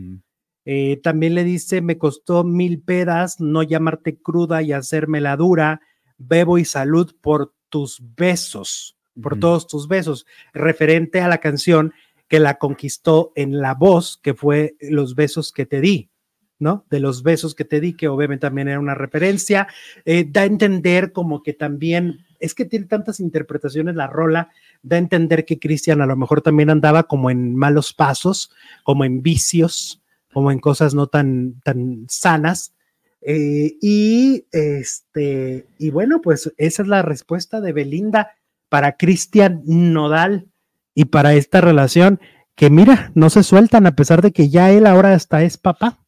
[0.65, 5.81] Eh, también le dice, me costó mil pedas no llamarte cruda y hacerme la dura.
[6.19, 10.27] Bebo y salud por tus besos, por todos tus besos.
[10.55, 11.93] Referente a la canción
[12.29, 16.11] que la conquistó en la voz, que fue Los besos que te di.
[16.59, 16.85] ¿No?
[16.91, 19.69] De los besos que te di, que obviamente también era una referencia,
[20.05, 24.51] eh, da a entender como que también, es que tiene tantas interpretaciones la rola,
[24.83, 28.51] da a entender que Cristian a lo mejor también andaba como en malos pasos,
[28.85, 32.73] como en vicios, como en cosas no tan, tan sanas.
[33.21, 38.33] Eh, y este, y bueno, pues esa es la respuesta de Belinda
[38.69, 40.47] para Cristian Nodal
[40.95, 42.21] y para esta relación
[42.57, 46.06] que mira, no se sueltan a pesar de que ya él ahora hasta es papá.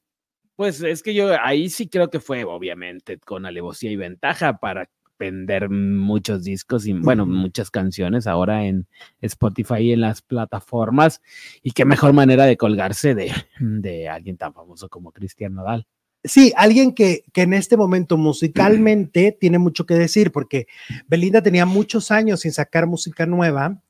[0.59, 4.91] Pues es que yo ahí sí creo que fue, obviamente, con alevosía y ventaja para
[5.17, 8.89] vender muchos discos y, bueno, muchas canciones ahora en
[9.21, 11.23] Spotify y en las plataformas.
[11.63, 15.87] Y qué mejor manera de colgarse de, de alguien tan famoso como Cristian Nodal.
[16.25, 20.67] Sí, alguien que, que en este momento musicalmente tiene mucho que decir, porque
[21.07, 23.81] Belinda tenía muchos años sin sacar música nueva,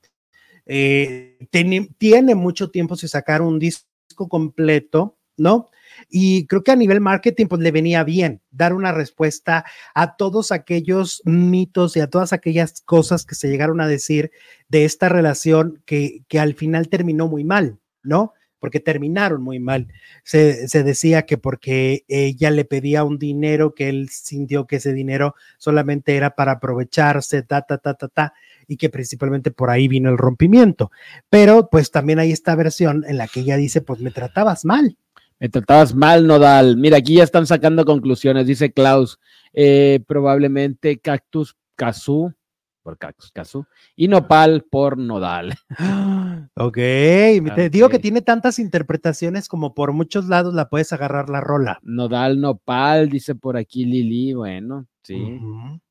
[0.67, 5.71] eh, tiene, tiene mucho tiempo sin sacar un disco completo, ¿no?
[6.09, 10.53] Y creo que a nivel marketing, pues le venía bien dar una respuesta a todos
[10.53, 14.31] aquellos mitos y a todas aquellas cosas que se llegaron a decir
[14.69, 18.33] de esta relación que, que al final terminó muy mal, ¿no?
[18.59, 19.89] Porque terminaron muy mal
[20.25, 24.93] se, se decía que porque ella le pedía un dinero, que él sintió que ese
[24.93, 28.35] dinero solamente era para aprovecharse, ta, ta, ta, ta, ta,
[28.67, 30.91] y que principalmente por ahí vino el rompimiento.
[31.31, 34.99] Pero pues también hay esta versión en la que ella dice, pues me tratabas mal.
[35.41, 36.77] Me tratabas mal, Nodal.
[36.77, 39.19] Mira, aquí ya están sacando conclusiones, dice Klaus.
[39.53, 42.35] Eh, probablemente Cactus Cazú,
[42.83, 45.55] por Cactus Cazú, y Nopal por Nodal.
[46.55, 51.41] Ok, te digo que tiene tantas interpretaciones como por muchos lados la puedes agarrar la
[51.41, 51.79] rola.
[51.83, 54.35] Nodal Nopal, dice por aquí Lili.
[54.35, 55.41] Bueno, sí,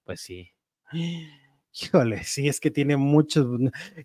[0.04, 0.50] pues sí.
[1.80, 3.48] Híjole, sí, es que tiene muchos.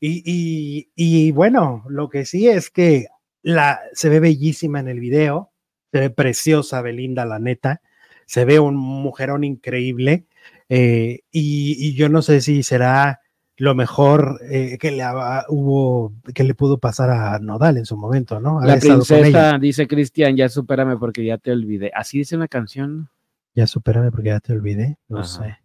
[0.00, 3.06] Y, y, y bueno, lo que sí es que
[3.42, 5.50] la, se ve bellísima en el video,
[5.92, 7.80] se ve preciosa Belinda, la neta,
[8.26, 10.26] se ve un mujerón increíble.
[10.68, 13.20] eh, y, y yo no sé si será
[13.56, 15.04] lo mejor eh, que le
[15.48, 18.60] hubo, que le pudo pasar a Nodal en su momento, ¿no?
[18.60, 21.92] La Haber princesa, dice Cristian, ya supérame porque ya te olvidé.
[21.94, 23.10] Así dice una canción.
[23.54, 25.28] Ya supérame porque ya te olvidé, no Ajá.
[25.28, 25.61] sé.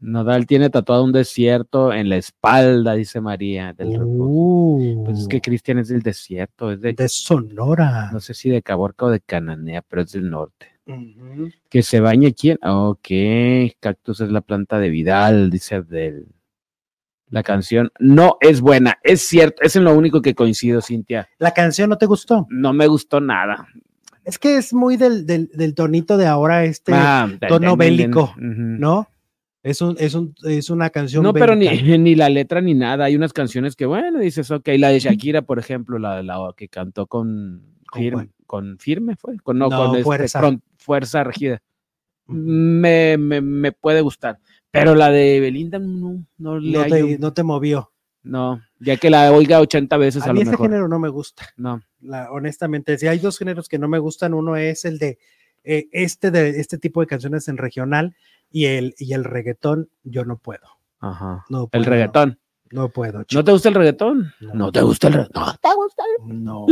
[0.00, 3.72] Nodal tiene tatuado un desierto en la espalda, dice María.
[3.72, 4.00] del.
[4.02, 8.10] Uh, Pues es que Cristian es del desierto, es de, de Sonora.
[8.12, 10.66] no sé si de Caborca o de Cananea, pero es del norte.
[11.70, 12.58] Que se bañe quién?
[12.62, 13.08] Ok,
[13.80, 16.26] cactus es la planta de Vidal, dice Abdel.
[17.30, 21.26] La canción no es buena, es cierto, es en lo único que coincido, Cintia.
[21.38, 22.46] La canción no te gustó.
[22.50, 23.66] No me gustó nada.
[24.24, 28.34] Es que es muy del, del, del tonito de ahora, este, Ah, tono bélico.
[28.36, 29.08] ¿no?
[29.64, 31.22] Es, un, es, un, es una canción.
[31.22, 31.66] No, pero ni,
[31.98, 33.06] ni la letra ni nada.
[33.06, 36.68] Hay unas canciones que, bueno, dices, ok, la de Shakira, por ejemplo, la, la que
[36.68, 40.40] cantó con, ¿Con Firme, con Firme, fue, con, no, No, con este, Fuerza.
[40.42, 41.62] con Fuerza Regida.
[42.26, 44.38] Me, me, me puede gustar.
[44.70, 47.90] Pero la de Belinda no, no le No te, no te movió.
[48.22, 51.08] No, ya que la oiga 80 veces A a, mí lo ese género no me
[51.08, 51.48] gusta.
[51.56, 55.18] No, La, honestamente, si hay dos géneros que no me gustan, uno es el de
[55.62, 58.14] eh, este de este tipo de canciones en regional
[58.54, 60.62] y el y el reggaetón, yo no puedo.
[61.00, 61.44] ajá.
[61.48, 62.38] No El puedo, reggaetón.
[62.70, 63.24] No puedo.
[63.32, 64.32] ¿No te gusta el reggaetón?
[64.40, 64.54] No.
[64.54, 65.44] No, te gusta el reggaetón.
[66.44, 66.66] No,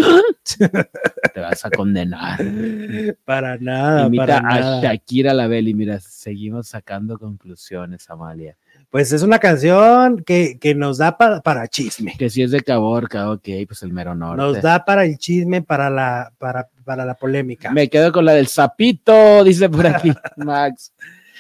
[1.35, 2.41] Te vas a condenar.
[3.25, 4.81] para nada, Imita para a nada.
[4.83, 5.75] Shakira la Beli.
[5.75, 8.57] Mira, seguimos sacando conclusiones, Amalia.
[8.91, 12.15] Pues es una canción que, que nos da para, para chisme.
[12.19, 14.43] Que si es de Caborca, ok, pues el mero norte.
[14.43, 17.71] Nos da para el chisme, para la, para, para la polémica.
[17.71, 20.93] Me quedo con la del sapito, dice por aquí Max.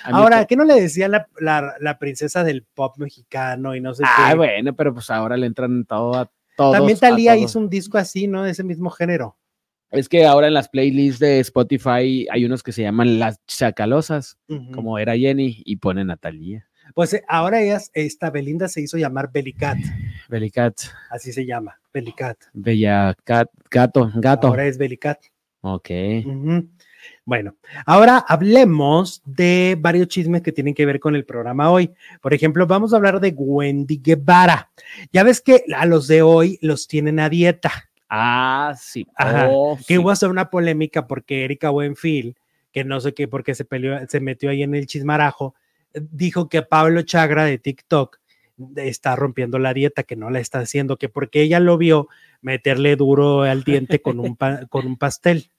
[0.04, 4.02] Ahora, ¿qué no le decía la, la, la princesa del pop mexicano y no sé
[4.06, 4.36] Ah, qué?
[4.36, 6.76] bueno, pero pues ahora le entran todo a todos.
[6.76, 8.42] También Talía hizo un disco así, ¿no?
[8.42, 9.36] De ese mismo género.
[9.90, 14.38] Es que ahora en las playlists de Spotify hay unos que se llaman las chacalosas,
[14.48, 14.72] Ujú.
[14.72, 16.66] como era Jenny, y ponen a Talía.
[16.94, 19.78] Pues eh, ahora ellas, esta Belinda se hizo llamar Belicat,
[20.28, 20.74] Belicat,
[21.10, 22.38] así se llama, Belicat.
[22.54, 24.48] Bella Cat, gato, gato.
[24.48, 25.20] Ahora es Belicat.
[25.60, 25.90] Ok.
[26.24, 26.68] Ujú.
[27.24, 27.54] Bueno,
[27.86, 31.92] ahora hablemos de varios chismes que tienen que ver con el programa hoy.
[32.20, 34.70] Por ejemplo, vamos a hablar de Wendy Guevara.
[35.12, 37.70] Ya ves que a los de hoy los tienen a dieta.
[38.08, 39.06] Ah, sí.
[39.14, 39.98] Ajá, Oh, Que sí.
[39.98, 42.36] hubo hasta una polémica porque Erika Buenfil,
[42.72, 45.54] que no sé qué, porque se peleó, se metió ahí en el chismarajo,
[45.94, 48.18] dijo que Pablo Chagra de TikTok
[48.76, 52.08] está rompiendo la dieta, que no la está haciendo, que porque ella lo vio
[52.40, 54.36] meterle duro al diente con un,
[54.68, 55.50] con un pastel.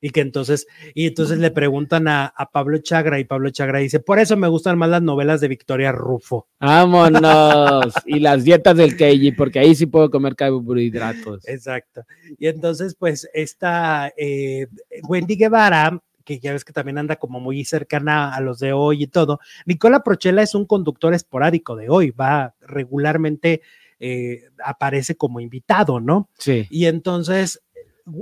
[0.00, 4.00] Y que entonces, y entonces le preguntan a, a Pablo Chagra y Pablo Chagra dice,
[4.00, 6.48] por eso me gustan más las novelas de Victoria Rufo.
[6.58, 7.92] Vámonos.
[8.06, 11.46] y las dietas del KG, porque ahí sí puedo comer carbohidratos.
[11.46, 12.02] Exacto.
[12.38, 14.66] Y entonces, pues, esta eh,
[15.02, 19.02] Wendy Guevara, que ya ves que también anda como muy cercana a los de hoy
[19.02, 23.62] y todo, Nicola Prochela es un conductor esporádico de hoy, va regularmente,
[23.98, 26.28] eh, aparece como invitado, ¿no?
[26.38, 26.66] Sí.
[26.70, 27.62] Y entonces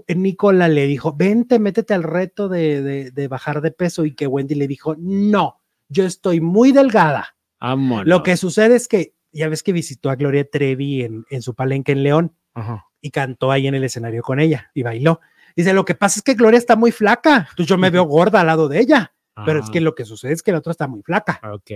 [0.09, 4.27] Nicola le dijo, vente, métete al reto de, de- de bajar de peso y que
[4.27, 7.37] Wendy le dijo, no, yo estoy muy delgada.
[7.61, 8.07] Vámonos.
[8.07, 11.55] Lo que sucede es que ya ves que visitó a Gloria Trevi en, en su
[11.55, 12.87] palenque en León Ajá.
[13.01, 15.21] y cantó ahí en el escenario con ella y bailó.
[15.57, 18.41] Dice, lo que pasa es que Gloria está muy flaca, entonces yo me veo gorda
[18.41, 19.13] al lado de ella,
[19.45, 21.41] pero es que lo que sucede es que la otra está muy flaca.
[21.53, 21.71] Ok.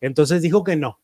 [0.00, 0.98] Entonces dijo que no,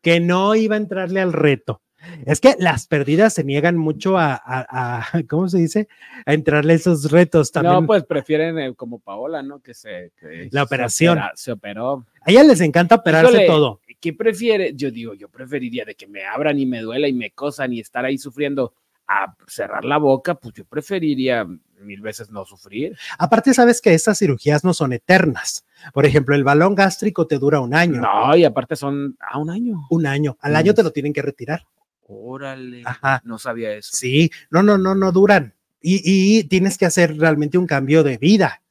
[0.00, 1.82] que no iba a entrarle al reto.
[2.26, 4.66] Es que las perdidas se niegan mucho a, a-
[5.00, 5.88] a- ¿cómo se dice?
[6.26, 7.74] A entrarle esos retos también.
[7.74, 9.60] No, pues prefieren eh, como Paola, ¿no?
[9.60, 10.12] Que se.
[10.18, 11.18] que La se operación.
[11.18, 12.06] opera- Se operó.
[12.22, 13.80] A ella les encanta operarse Híjole, todo.
[14.00, 14.72] ¿Qué prefiere?
[14.74, 17.80] Yo digo, yo preferiría de que me abran y me duela y me cosan y
[17.80, 18.74] estar ahí sufriendo
[19.06, 21.46] a cerrar la boca, pues yo preferiría
[21.80, 22.96] mil veces no sufrir.
[23.18, 25.64] Aparte, sabes que estas cirugías no son eternas.
[25.92, 28.00] Por ejemplo, el balón gástrico te dura un año.
[28.00, 29.86] No, y aparte son a un año.
[29.90, 30.36] Un año.
[30.40, 31.66] Al año te lo tienen que retirar.
[32.12, 32.82] Órale.
[32.84, 33.20] Ajá.
[33.24, 33.90] No sabía eso.
[33.92, 35.54] Sí, no, no, no, no duran.
[35.80, 38.61] Y, y tienes que hacer realmente un cambio de vida.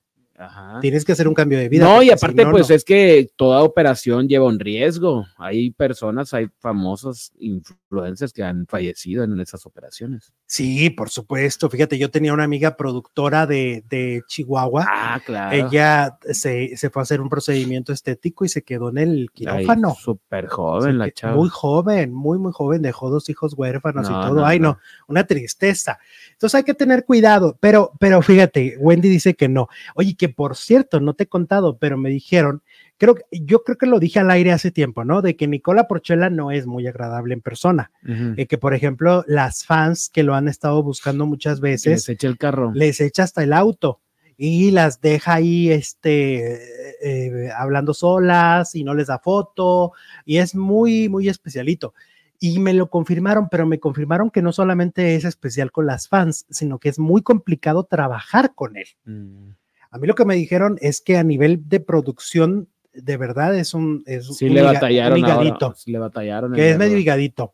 [0.42, 0.80] Ajá.
[0.82, 1.86] Tienes que hacer un cambio de vida.
[1.86, 2.76] No, y si aparte, no, pues no.
[2.76, 5.26] es que toda operación lleva un riesgo.
[5.38, 10.34] Hay personas, hay famosos influencers que han fallecido en esas operaciones.
[10.48, 11.70] Sí, por supuesto.
[11.70, 14.86] Fíjate, yo tenía una amiga productora de, de Chihuahua.
[14.90, 15.56] Ah, claro.
[15.56, 19.96] Ella se, se fue a hacer un procedimiento estético y se quedó en el quirófano.
[19.96, 21.36] Súper Se joven la chava.
[21.36, 24.46] Muy joven, muy, muy joven, dejó dos hijos huérfanos y todo.
[24.46, 24.70] Ay, no.
[24.70, 26.00] no, una tristeza.
[26.32, 29.68] Entonces hay que tener cuidado, pero, pero fíjate, Wendy dice que no.
[29.96, 32.62] Oye, que por cierto, no te he contado, pero me dijeron,
[32.98, 35.22] creo que, yo creo que lo dije al aire hace tiempo, ¿no?
[35.22, 37.92] De que Nicola Porchela no es muy agradable en persona.
[38.04, 38.34] Ujú.
[38.38, 42.10] Eh, que, por ejemplo, las fans que lo han estado buscando muchas Que les veces,
[42.10, 42.72] eche el carro.
[42.74, 44.00] les echa hasta el auto.
[44.38, 46.58] y las deja ahí este,
[47.04, 49.92] eh, hablando solas y no les da foto
[50.26, 51.94] y es muy, muy especialito.
[52.40, 56.48] Y me lo confirmaron, pero me confirmaron que no solamente es especial con las fans,
[56.50, 58.88] sino que es muy complicado trabajar con él.
[59.06, 59.50] Mm.
[59.92, 63.74] A mí lo que me dijeron es que a nivel de producción, de verdad es
[63.74, 64.04] un.
[64.06, 66.54] Es Sí un le batallaron ahora, higadito, sí le batallaron.
[66.54, 67.54] que es medio higadito.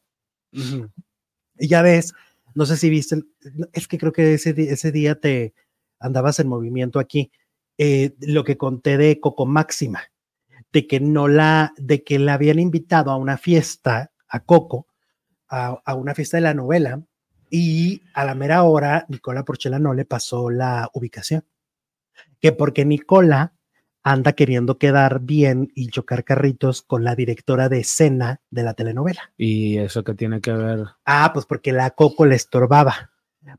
[1.59, 2.13] Y ya ves,
[2.53, 3.23] no sé si viste,
[3.73, 5.53] es que creo que ese, ese día te
[5.99, 7.31] andabas en movimiento aquí.
[7.77, 10.01] eh, lo que conté de Coco Máxima,
[10.73, 14.87] de que no la, de que la habían invitado a una fiesta, a Coco,
[15.47, 17.01] a, a una fiesta de la novela,
[17.49, 21.43] y a la mera hora, Nicola Porchela no le pasó la ubicación.
[22.39, 23.53] Que porque Nicola
[24.03, 29.31] anda queriendo quedar bien y chocar carritos con la directora de escena de la telenovela.
[29.37, 30.85] Y eso que tiene que ver.
[31.05, 33.11] Ah, pues porque la Coco le estorbaba,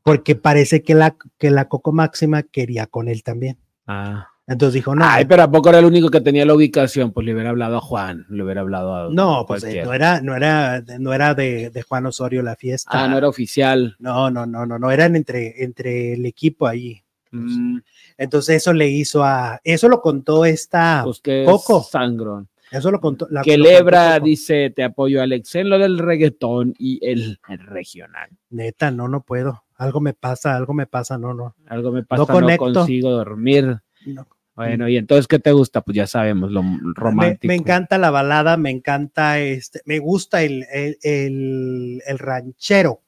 [0.02, 3.58] porque parece que la, que la Coco Máxima quería con él también.
[3.86, 4.28] Ah.
[4.46, 7.12] Entonces dijo, no, Ay, pero ¿a poco era el único que tenía la ubicación?
[7.12, 9.10] Pues le hubiera hablado a Juan, le hubiera hablado a.
[9.12, 13.04] no, pues eh, no era, no era, no era de, de Juan Osorio la fiesta.
[13.04, 13.96] Ah, no era oficial.
[13.98, 17.02] No, no, no, no, no, eran entre, entre el equipo ahí.
[17.30, 17.80] Mm,
[18.18, 21.82] Entonces eso le hizo a, eso lo contó esta, pues que Coco.
[21.82, 22.48] sangrón.
[22.70, 23.26] eso lo contó.
[23.30, 27.58] la- que lo Lebra dice: Te apoyo, Alex, en lo del reggaetón y el, el
[27.60, 28.28] regional.
[28.50, 29.64] Neta, no, no puedo.
[29.76, 31.54] Algo me pasa, algo me pasa, no, no.
[31.68, 32.64] Algo me pasa, no, conecto.
[32.74, 33.78] consigo dormir.
[34.06, 34.26] no.
[34.56, 35.82] Bueno, y entonces, ¿qué te gusta?
[35.82, 37.46] Pues ya sabemos, lo Me, romántico.
[37.46, 43.02] me encanta la balada, me encanta este, me gusta el, el, el- el ranchero.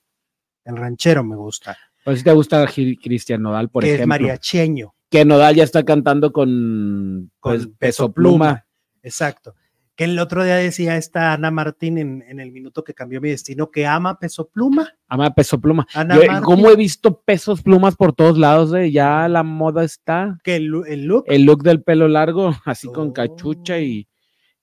[0.65, 1.77] El ranchero me gusta.
[2.05, 4.09] Pues si te gusta Gil- Cristian Nodal, por que es ejemplo.
[4.11, 4.95] mariacheño.
[5.11, 8.37] Que Nodal ya está cantando con, Con pues, Peso Peso Pluma.
[8.47, 8.67] Pluma.
[9.03, 9.55] Exacto.
[9.97, 13.29] Que el otro día decía esta Ana Martín en, en el minuto que cambió mi
[13.29, 14.89] destino que ama peso pluma.
[15.09, 15.87] Ama Peso Pluma.
[15.93, 18.73] Ana Yo, ¿Cómo he visto pesos plumas por todos lados?
[18.73, 18.91] eh?
[18.91, 20.39] Ya la moda está.
[20.43, 21.25] que el, el look.
[21.27, 23.13] El look del pelo largo, así con Oh.
[23.13, 24.09] cachucha y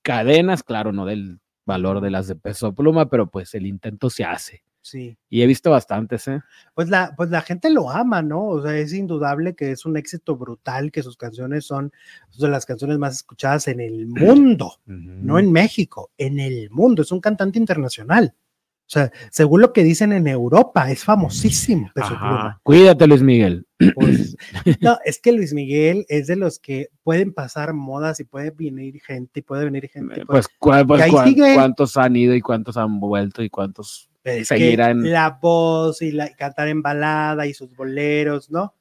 [0.01, 4.23] cadenas, claro, no del valor de las de Peso Pluma, pero pues el intento se
[4.23, 4.63] hace.
[4.89, 5.17] Sí.
[5.29, 6.39] Y he visto bastantes, ¿eh?
[6.73, 8.45] Pues la, pues la gente lo ama, ¿no?
[8.45, 11.91] O sea, es indudable que es un éxito brutal, que sus canciones son
[12.39, 14.75] de las canciones más escuchadas en el mundo.
[14.85, 17.01] no en México, en el mundo.
[17.01, 18.33] Es un cantante internacional.
[18.79, 21.91] O sea, según lo que dicen en Europa, es famosísimo.
[21.93, 22.07] Peso.
[22.07, 22.57] Pluma.
[22.63, 23.67] Cuídate, Luis Miguel.
[23.95, 24.37] Pues,
[24.79, 29.01] no, es que Luis Miguel es de los que pueden pasar modas y puede venir
[29.01, 30.25] gente y puede venir gente.
[30.25, 31.53] puede- Pues, ¿cuál- pues, sigue.
[31.55, 35.09] ¿cuántos han ido y cuántos han vuelto y cuántos es que seguirán?
[35.09, 38.73] la voz y la, cantar en balada y sus boleros, ¿no?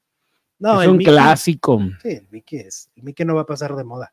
[0.59, 1.81] No, es un Mickey- clásico.
[2.03, 2.91] Sí, el Mickey es.
[2.97, 4.13] El Mickey no va a pasar de moda.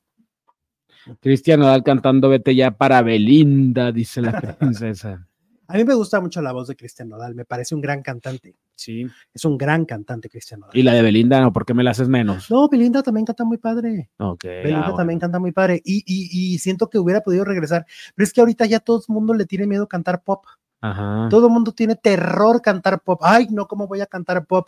[1.20, 5.28] Cristian Nodal cantando Vete ya para Belinda, dice la princesa.
[5.68, 8.56] A mí me gusta mucho la voz de Cristian Nodal, me parece un gran cantante.
[8.76, 9.08] Sí.
[9.34, 10.76] Es un gran cantante, Cristian Nodal.
[10.78, 12.50] Y la de Belinda, no, ¿por qué me la haces menos?
[12.52, 14.10] No, Belinda también canta muy padre.
[14.18, 14.44] Ok.
[14.44, 15.82] Belinda ah, también canta muy padre.
[15.86, 17.86] Y, y, y siento que hubiera podido regresar.
[18.14, 20.46] Pero es que ahorita ya todo el mundo le tiene miedo cantar pop.
[20.84, 21.30] Ajá.
[21.30, 23.22] Todo el mundo tiene terror cantar pop.
[23.24, 24.68] Ay, no, ¿cómo voy a cantar pop?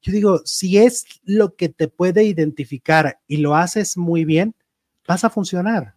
[0.00, 4.54] Yo digo, si es lo que te puede identificar y lo haces muy bien,
[5.08, 5.96] vas a funcionar.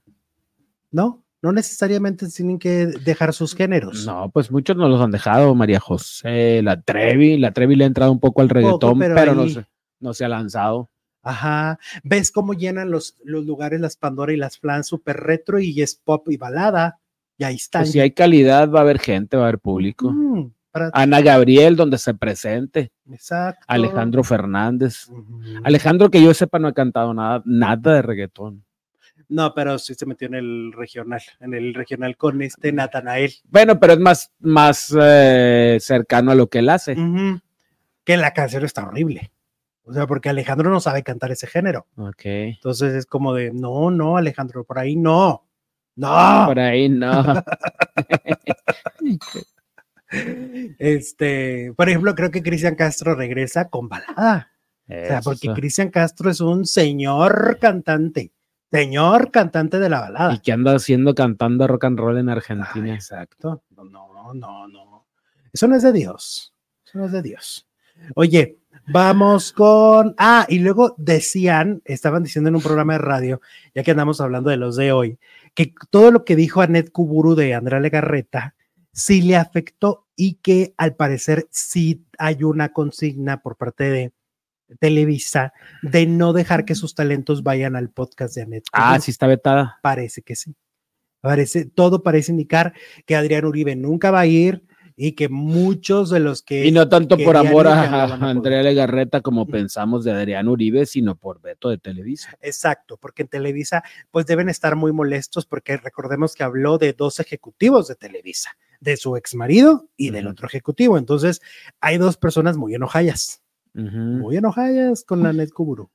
[0.89, 1.23] ¿No?
[1.43, 4.07] No necesariamente tienen que dejar sus géneros.
[4.07, 7.87] No, pues muchos no los han dejado, María José, la Trevi, la Trevi le ha
[7.87, 9.65] entrado un poco al reggaetón, pero pero, no, se,
[9.99, 10.89] no se ha lanzado.
[11.21, 11.77] Ajá.
[12.03, 15.93] ¿Ves cómo llenan los, los lugares las Pandora y las Flan super retro y es
[15.95, 16.98] pop y balada?
[17.39, 17.83] Y ahí están.
[17.83, 20.11] Pues si hay calidad, va a haber gente, va a haber público.
[20.11, 20.51] Mm,
[20.93, 22.91] Ana Gabriel, donde se presente.
[23.09, 23.65] Exacto.
[23.65, 25.07] Alejandro Fernández.
[25.63, 28.65] Alejandro, que yo sepa, no ha cantado nada, nada de reggaetón.
[29.29, 33.31] No, pero sí se metió en el regional, en el regional con este Natanael.
[33.45, 36.97] Bueno, pero es más, más eh, cercano a lo que él hace.
[38.03, 39.31] Que la canción está horrible.
[39.83, 41.87] O sea, porque Alejandro no sabe cantar ese género.
[41.95, 42.25] Ok.
[42.25, 45.45] Entonces es como de, no, no, Alejandro, por ahí no.
[45.99, 46.45] No.
[46.47, 47.11] Por ahí no.
[50.79, 54.51] Este, por ejemplo, creo que Cristian Castro regresa con balada.
[54.87, 55.53] O sea, porque.
[55.53, 58.31] Cristian Castro es un señor cantante.
[58.71, 60.33] Señor cantante de la balada.
[60.33, 62.93] ¿Y qué anda haciendo cantando rock and roll en Ah, Argentina?
[62.93, 63.63] exacto.
[63.75, 65.05] No, no, no, no.
[65.53, 66.53] Eso no es de Dios.
[66.85, 67.67] Eso no es de Dios.
[68.15, 70.13] Oye, vamos con.
[70.17, 73.41] Ah, y luego decían, estaban diciendo en un programa de radio,
[73.75, 75.19] ya que andamos hablando de los de hoy,
[75.53, 78.55] que todo lo que dijo Anet Kuburu de Andrea Legarreta
[78.91, 84.13] sí le afectó y que al parecer sí hay una consigna por parte de
[84.79, 88.63] Televisa de no dejar que sus talentos vayan al podcast de Anet.
[88.71, 89.01] Ah, Kuburu.
[89.01, 89.79] sí está vetada.
[89.81, 90.55] Parece que sí.
[91.21, 92.73] Parece, todo parece indicar
[93.05, 94.65] que Adrián Uribe nunca va a ir
[95.01, 96.65] y que muchos de los que...
[96.65, 98.03] Y no tanto por amor a.
[98.15, 102.37] Andrea Legarreta como pensamos de Adrián Uribe, sino por Beto de Televisa.
[102.41, 103.81] Exacto, porque en Televisa
[104.11, 108.97] pues deben estar muy molestos porque recordemos que habló de dos ejecutivos de Televisa, de
[108.97, 110.97] su ex marido y del otro ejecutivo.
[110.97, 111.39] Entonces
[111.79, 113.41] hay dos personas muy enojallas,
[113.73, 113.87] Ujú.
[113.97, 115.89] muy enojallas con la Net Kuburu.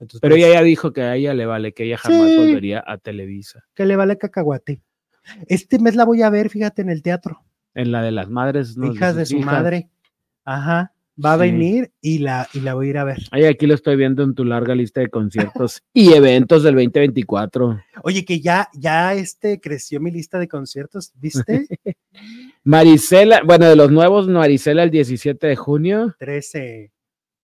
[0.00, 2.36] Entonces, Pero pues, ella ya dijo que a ella le vale, que ella jamás Sí.
[2.36, 3.62] volvería a Televisa.
[3.74, 4.82] que le vale cacahuate.
[5.46, 7.44] Este mes la voy a ver, fíjate, en el teatro.
[7.74, 8.76] En la de las madres.
[8.76, 8.92] ¿no?
[8.92, 9.52] hijas de su hijas.
[9.52, 9.88] madre.
[10.44, 10.92] Ajá.
[11.24, 11.42] Va a Sí.
[11.42, 13.18] venir y la, y la voy a ir a ver.
[13.30, 17.80] Ay, aquí lo estoy viendo en tu larga lista de conciertos y eventos del 2024.
[18.02, 21.66] Oye, que ya, ya este creció mi lista de conciertos, ¿viste?
[22.64, 26.90] Marisela, bueno, de los nuevos, Marisela el 17 de junio, 13.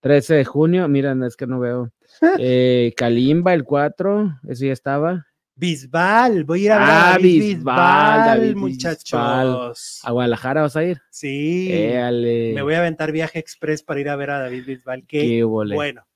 [0.01, 1.91] 13 de junio, miren, es que no veo.
[2.41, 5.27] Eh, Kalimba el 4, ese ya estaba.
[5.61, 10.01] Bisbal, voy a ir a ver Ah, a David Bisbal, Bisbal, David muchachos.
[10.03, 11.03] A Guadalajara vas a ir.
[11.11, 11.69] Sí.
[11.71, 15.21] Éale, Me voy a aventar viaje express para ir a ver a David Bisbal, que
[15.21, 16.07] qué bueno,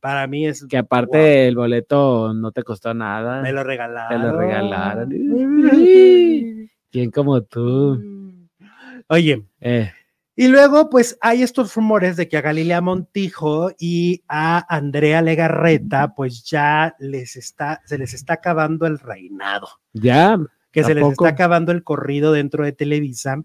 [0.00, 1.48] para mí es Que aparte Wow.
[1.48, 3.42] el boleto no te costó nada.
[3.42, 4.22] me lo regalaron.
[4.22, 5.10] Te lo regalaron.
[6.90, 8.02] ¿Quién como tú?
[9.08, 9.92] Oye, Eh,
[10.42, 16.16] Y luego, pues hay estos rumores de que a Galilea Montijo y a Andrea Legarreta,
[16.16, 20.36] pues ya les está, se les está acabando el reinado, ya,
[20.72, 23.36] que ¿A se les está acabando el corrido dentro de Televisa.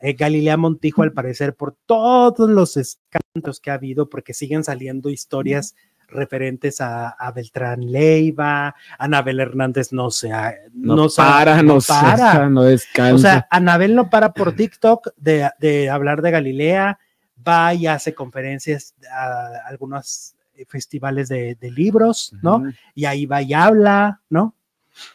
[0.00, 5.10] Eh, Galilea Montijo, al parecer, por todos los escándalos que ha habido, porque siguen saliendo
[5.10, 5.74] historias
[6.08, 12.48] referentes a, a Beltrán Leiva, Anabel Hernández no se ha- no, no para, no, cesa,
[12.50, 13.14] no descansa.
[13.14, 16.98] o sea, Anabel no para por TikTok de, de hablar de Galilea,
[17.46, 20.34] va y hace conferencias a algunos
[20.66, 22.64] festivales de, de libros, ¿no?
[22.94, 24.54] Y ahí va y habla, ¿no?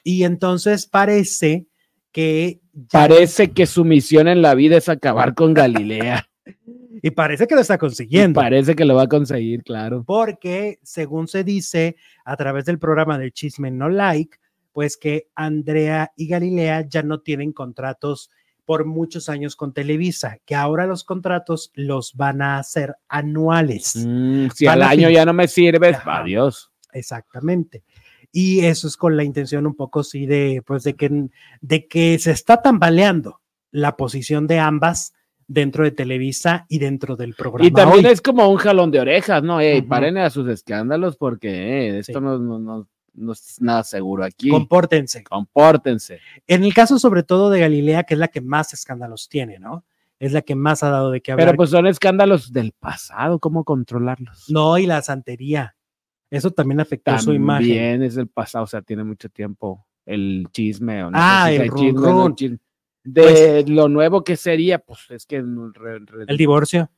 [0.04, 1.66] Y entonces parece
[2.14, 2.62] que...
[2.74, 6.28] ya- Parece que su misión en la vida es acabar con Galilea.
[7.02, 8.40] y parece que lo está Y consiguiendo.
[8.40, 10.04] parece que lo va a conseguir, claro.
[10.06, 14.38] porque según se dice a través del programa del chisme no like,
[14.72, 18.30] pues que Andrea y Galilea ya no tienen contratos
[18.66, 23.94] por muchos años con Televisa, que ahora los contratos los van a hacer anuales.
[23.98, 26.20] Mm, si Van al año ya no me sirves, Ajá.
[26.22, 26.72] adiós.
[26.94, 27.84] Exactamente.
[28.32, 31.28] Y eso es con la intención un poco sí de, pues de que,
[31.62, 35.14] de que se está tambaleando la posición de ambas
[35.48, 37.68] dentro de Televisa y dentro del programa.
[37.68, 38.12] Y también hoy.
[38.12, 39.60] es como un jalón de orejas, ¿no?
[39.60, 41.50] Ey, paren a sus escándalos porque
[41.90, 42.24] eh, esto Sí.
[42.24, 44.50] no, no, no- no es nada seguro aquí.
[44.50, 45.24] Compórtense.
[45.24, 46.20] Compórtense.
[46.48, 49.86] En el caso sobre todo de Galilea, que es la que más escándalos tiene, ¿no?
[50.20, 51.48] Es la que más ha dado de qué hablar.
[51.50, 54.46] Pero pues son escándalos del pasado, ¿cómo controlarlos?
[54.50, 55.76] no, y la santería.
[56.32, 57.68] Eso también afectó su imagen.
[57.68, 61.04] También es del pasado, o sea, tiene mucho tiempo el chisme.
[61.04, 62.36] O no Ah, sé si el run chisme no run.
[62.36, 62.58] chisme.
[63.04, 66.90] De lo nuevo que sería, pues es que no, re- re- El divorcio.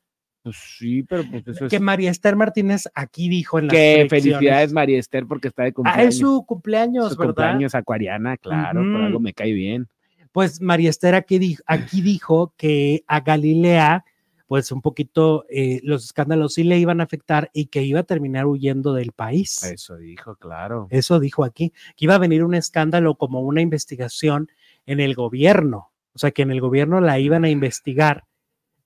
[0.44, 4.06] pues sí, pero pues eso es Que María Esther Martínez aquí dijo en las que
[4.10, 6.08] felicidades María Esther porque está de Ah, cumpleaños.
[6.14, 7.34] es su cumpleaños, Su ¿verdad?
[7.34, 9.88] cumpleaños acuariana, claro, por algo me cae bien.
[10.32, 14.04] Pues María Esther aquí dijo, aquí dijo que a Galilea,
[14.48, 18.04] pues un poquito eh, los escándalos sí le iban a afectar y que iba a
[18.04, 19.64] terminar huyendo del país.
[19.64, 20.88] Eso dijo, claro.
[20.92, 24.52] Eso dijo aquí, que iba a venir un escándalo como una investigación
[24.86, 28.24] en el gobierno, o sea, que en el gobierno la iban a investigar,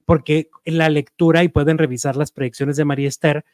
[0.05, 3.45] porque en la lectura, y pueden revisar las predicciones de María Esther,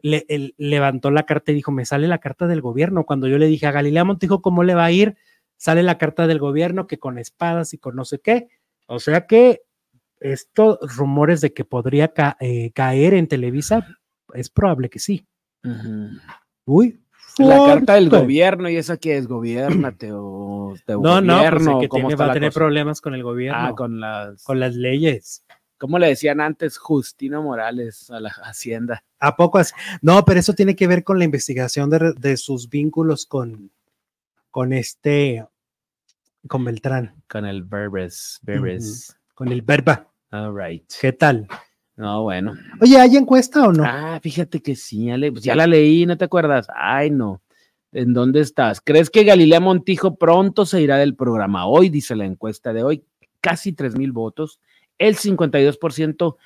[0.00, 3.04] le- él levantó la carta y dijo, me sale la carta del gobierno.
[3.04, 5.16] Cuando yo le dije a Galilea Montijo, ¿cómo le va a ir?
[5.56, 8.48] Sale la carta del gobierno que con espadas y con no sé qué.
[8.86, 9.62] O sea que
[10.20, 13.86] estos rumores de que podría ca- eh, caer en Televisa,
[14.34, 15.26] es probable que sí.
[16.66, 17.00] Uy.
[17.38, 19.26] La carta del gobierno, ¿y esa qué es?
[19.26, 21.80] ¿Gobiernate o te No, no, pues el gobierno?
[21.80, 22.60] que ¿Cómo tiene, va a tener cosa?
[22.60, 24.44] problemas con el gobierno, Ah, con, con las...
[24.48, 25.44] las leyes.
[25.78, 26.78] ¿Cómo le decían antes?
[26.78, 29.04] Justino Morales a la Hacienda.
[29.18, 29.74] ¿A poco así?
[30.00, 33.70] No, pero eso tiene que ver con la investigación de, de sus vínculos con,
[34.50, 35.44] con este,
[36.48, 38.38] con Beltrán, Con el Berbes.
[38.42, 39.16] Berbes.
[39.34, 40.08] con el Verba.
[40.30, 40.84] All right.
[41.00, 41.48] ¿Qué tal?
[41.96, 42.54] No, bueno.
[42.80, 43.84] Oye, ¿hay encuesta o no?
[43.84, 46.66] Ah, fíjate que sí, Ale, pues ya la leí, ¿no te acuerdas?
[46.74, 47.40] Ay, no.
[47.92, 48.80] ¿En dónde estás?
[48.80, 51.66] ¿Crees que Galilea Montijo pronto se irá del programa?
[51.66, 53.04] Hoy, dice la encuesta de hoy,
[53.40, 54.60] casi 3 mil votos.
[54.98, 56.36] El 52%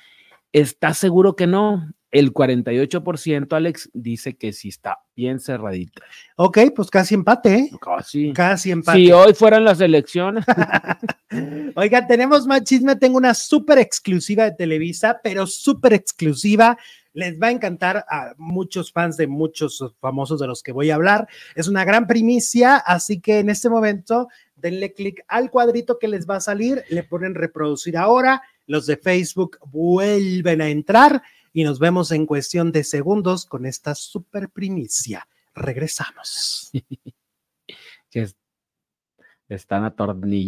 [0.51, 1.91] está seguro que no.
[2.11, 6.01] El 48%, Alex, dice que sí está bien cerradita.
[6.37, 7.71] Ok, pues casi empate, ¿eh?
[7.79, 8.33] Casi.
[8.33, 8.97] Casi empate.
[8.97, 10.43] Si hoy fueran las elecciones,
[11.75, 12.95] Oiga, tenemos más chisme.
[12.95, 16.77] Tengo una súper exclusiva de Televisa, pero súper exclusiva.
[17.13, 20.95] Les va a encantar a muchos fans de muchos famosos de los que voy a
[20.95, 21.27] hablar.
[21.55, 26.27] Es una gran primicia, así que en este momento denle clic al cuadrito que les
[26.27, 31.23] va a salir, le ponen reproducir ahora, los de Facebook vuelven a entrar
[31.53, 35.27] y nos vemos en cuestión de segundos con esta super primicia.
[35.53, 36.71] Regresamos.
[39.49, 40.29] Están atornillados.